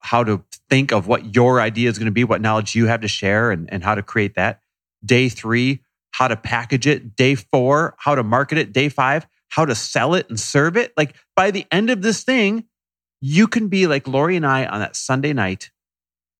how 0.00 0.24
to 0.24 0.42
think 0.68 0.92
of 0.92 1.06
what 1.06 1.34
your 1.34 1.60
idea 1.60 1.88
is 1.88 1.98
going 1.98 2.06
to 2.06 2.12
be, 2.12 2.24
what 2.24 2.40
knowledge 2.40 2.74
you 2.74 2.86
have 2.86 3.00
to 3.00 3.08
share, 3.08 3.50
and, 3.50 3.70
and 3.72 3.82
how 3.82 3.94
to 3.94 4.02
create 4.02 4.34
that. 4.34 4.60
Day 5.04 5.28
three, 5.28 5.80
how 6.12 6.28
to 6.28 6.36
package 6.36 6.86
it. 6.86 7.16
Day 7.16 7.34
four, 7.34 7.94
how 7.98 8.14
to 8.14 8.22
market 8.22 8.58
it. 8.58 8.72
Day 8.72 8.88
five, 8.88 9.26
how 9.48 9.64
to 9.64 9.74
sell 9.74 10.14
it 10.14 10.28
and 10.28 10.38
serve 10.38 10.76
it. 10.76 10.92
Like 10.96 11.14
by 11.34 11.50
the 11.50 11.66
end 11.70 11.90
of 11.90 12.02
this 12.02 12.22
thing, 12.22 12.64
you 13.20 13.46
can 13.46 13.68
be 13.68 13.86
like 13.86 14.06
Lori 14.06 14.36
and 14.36 14.46
I 14.46 14.66
on 14.66 14.80
that 14.80 14.96
Sunday 14.96 15.32
night, 15.32 15.70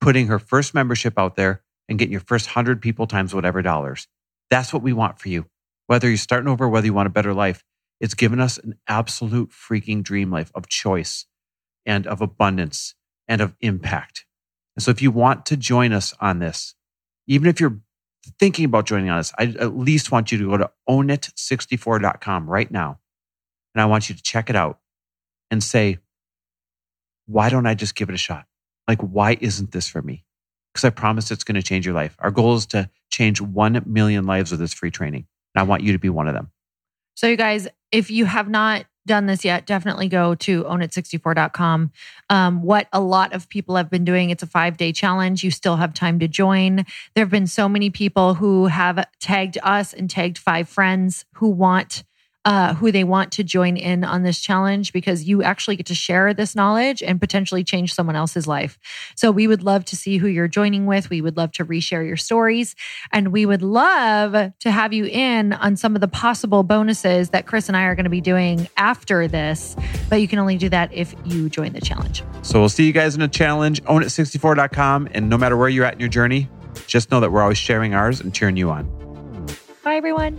putting 0.00 0.28
her 0.28 0.38
first 0.38 0.74
membership 0.74 1.18
out 1.18 1.36
there 1.36 1.62
and 1.90 1.98
getting 1.98 2.12
your 2.12 2.22
first 2.22 2.46
hundred 2.46 2.80
people 2.80 3.06
times 3.06 3.34
whatever 3.34 3.60
dollars. 3.60 4.08
That's 4.48 4.72
what 4.72 4.82
we 4.82 4.94
want 4.94 5.18
for 5.20 5.28
you. 5.28 5.46
Whether 5.88 6.08
you're 6.08 6.16
starting 6.16 6.48
over, 6.48 6.68
whether 6.68 6.86
you 6.86 6.94
want 6.94 7.08
a 7.08 7.10
better 7.10 7.34
life, 7.34 7.64
it's 8.00 8.14
given 8.14 8.40
us 8.40 8.58
an 8.58 8.76
absolute 8.88 9.50
freaking 9.50 10.02
dream 10.02 10.30
life 10.30 10.52
of 10.54 10.68
choice 10.68 11.26
and 11.84 12.06
of 12.06 12.22
abundance 12.22 12.94
and 13.28 13.42
of 13.42 13.56
impact. 13.60 14.24
And 14.76 14.82
so 14.82 14.92
if 14.92 15.02
you 15.02 15.10
want 15.10 15.44
to 15.46 15.56
join 15.56 15.92
us 15.92 16.14
on 16.20 16.38
this, 16.38 16.74
even 17.26 17.48
if 17.48 17.60
you're 17.60 17.80
thinking 18.38 18.64
about 18.64 18.86
joining 18.86 19.10
us, 19.10 19.32
I 19.38 19.44
at 19.58 19.76
least 19.76 20.12
want 20.12 20.32
you 20.32 20.38
to 20.38 20.50
go 20.50 20.56
to 20.58 20.70
ownit64.com 20.88 22.48
right 22.48 22.70
now. 22.70 23.00
And 23.74 23.82
I 23.82 23.86
want 23.86 24.08
you 24.08 24.14
to 24.14 24.22
check 24.22 24.48
it 24.48 24.56
out 24.56 24.78
and 25.50 25.62
say, 25.62 25.98
why 27.26 27.48
don't 27.50 27.66
I 27.66 27.74
just 27.74 27.94
give 27.94 28.08
it 28.08 28.14
a 28.14 28.18
shot? 28.18 28.46
Like, 28.88 29.00
why 29.00 29.36
isn't 29.40 29.72
this 29.72 29.88
for 29.88 30.02
me? 30.02 30.24
Because 30.72 30.84
I 30.84 30.90
promise 30.90 31.30
it's 31.30 31.44
going 31.44 31.56
to 31.56 31.62
change 31.62 31.84
your 31.84 31.94
life. 31.94 32.16
Our 32.20 32.30
goal 32.30 32.54
is 32.56 32.66
to 32.66 32.88
change 33.10 33.40
1 33.40 33.82
million 33.86 34.26
lives 34.26 34.50
with 34.50 34.60
this 34.60 34.72
free 34.72 34.90
training. 34.90 35.26
And 35.54 35.60
I 35.60 35.64
want 35.64 35.82
you 35.82 35.92
to 35.92 35.98
be 35.98 36.08
one 36.08 36.28
of 36.28 36.34
them. 36.34 36.50
So, 37.14 37.26
you 37.26 37.36
guys, 37.36 37.68
if 37.90 38.10
you 38.10 38.24
have 38.24 38.48
not 38.48 38.86
done 39.06 39.26
this 39.26 39.44
yet, 39.44 39.66
definitely 39.66 40.08
go 40.08 40.34
to 40.36 40.64
ownit64.com. 40.64 41.90
Um, 42.28 42.62
what 42.62 42.86
a 42.92 43.00
lot 43.00 43.32
of 43.32 43.48
people 43.48 43.76
have 43.76 43.90
been 43.90 44.04
doing, 44.04 44.30
it's 44.30 44.42
a 44.42 44.46
five 44.46 44.76
day 44.76 44.92
challenge. 44.92 45.42
You 45.42 45.50
still 45.50 45.76
have 45.76 45.94
time 45.94 46.18
to 46.20 46.28
join. 46.28 46.84
There 47.14 47.24
have 47.24 47.30
been 47.30 47.46
so 47.46 47.68
many 47.68 47.90
people 47.90 48.34
who 48.34 48.66
have 48.66 49.04
tagged 49.18 49.58
us 49.62 49.92
and 49.92 50.08
tagged 50.08 50.38
five 50.38 50.68
friends 50.68 51.24
who 51.34 51.48
want 51.48 52.04
uh, 52.44 52.74
who 52.74 52.90
they 52.90 53.04
want 53.04 53.32
to 53.32 53.44
join 53.44 53.76
in 53.76 54.02
on 54.02 54.22
this 54.22 54.40
challenge 54.40 54.92
because 54.92 55.24
you 55.24 55.42
actually 55.42 55.76
get 55.76 55.86
to 55.86 55.94
share 55.94 56.32
this 56.32 56.54
knowledge 56.54 57.02
and 57.02 57.20
potentially 57.20 57.62
change 57.62 57.92
someone 57.92 58.16
else's 58.16 58.46
life. 58.46 58.78
So 59.14 59.30
we 59.30 59.46
would 59.46 59.62
love 59.62 59.84
to 59.86 59.96
see 59.96 60.16
who 60.16 60.26
you're 60.26 60.48
joining 60.48 60.86
with. 60.86 61.10
We 61.10 61.20
would 61.20 61.36
love 61.36 61.52
to 61.52 61.64
reshare 61.64 62.06
your 62.06 62.16
stories 62.16 62.74
and 63.12 63.28
we 63.28 63.44
would 63.44 63.62
love 63.62 64.52
to 64.58 64.70
have 64.70 64.92
you 64.92 65.04
in 65.04 65.52
on 65.52 65.76
some 65.76 65.94
of 65.94 66.00
the 66.00 66.08
possible 66.08 66.62
bonuses 66.62 67.30
that 67.30 67.46
Chris 67.46 67.68
and 67.68 67.76
I 67.76 67.84
are 67.84 67.94
going 67.94 68.04
to 68.04 68.10
be 68.10 68.22
doing 68.22 68.68
after 68.76 69.28
this. 69.28 69.76
But 70.08 70.22
you 70.22 70.28
can 70.28 70.38
only 70.38 70.56
do 70.56 70.70
that 70.70 70.92
if 70.94 71.14
you 71.24 71.50
join 71.50 71.74
the 71.74 71.80
challenge. 71.80 72.22
So 72.42 72.58
we'll 72.58 72.70
see 72.70 72.86
you 72.86 72.92
guys 72.92 73.14
in 73.14 73.22
a 73.22 73.28
challenge, 73.28 73.82
ownit64.com. 73.84 75.08
And 75.12 75.28
no 75.28 75.36
matter 75.36 75.56
where 75.56 75.68
you're 75.68 75.84
at 75.84 75.94
in 75.94 76.00
your 76.00 76.08
journey, 76.08 76.48
just 76.86 77.10
know 77.10 77.20
that 77.20 77.30
we're 77.30 77.42
always 77.42 77.58
sharing 77.58 77.94
ours 77.94 78.20
and 78.20 78.34
cheering 78.34 78.56
you 78.56 78.70
on. 78.70 78.88
Bye, 79.82 79.96
everyone. 79.96 80.38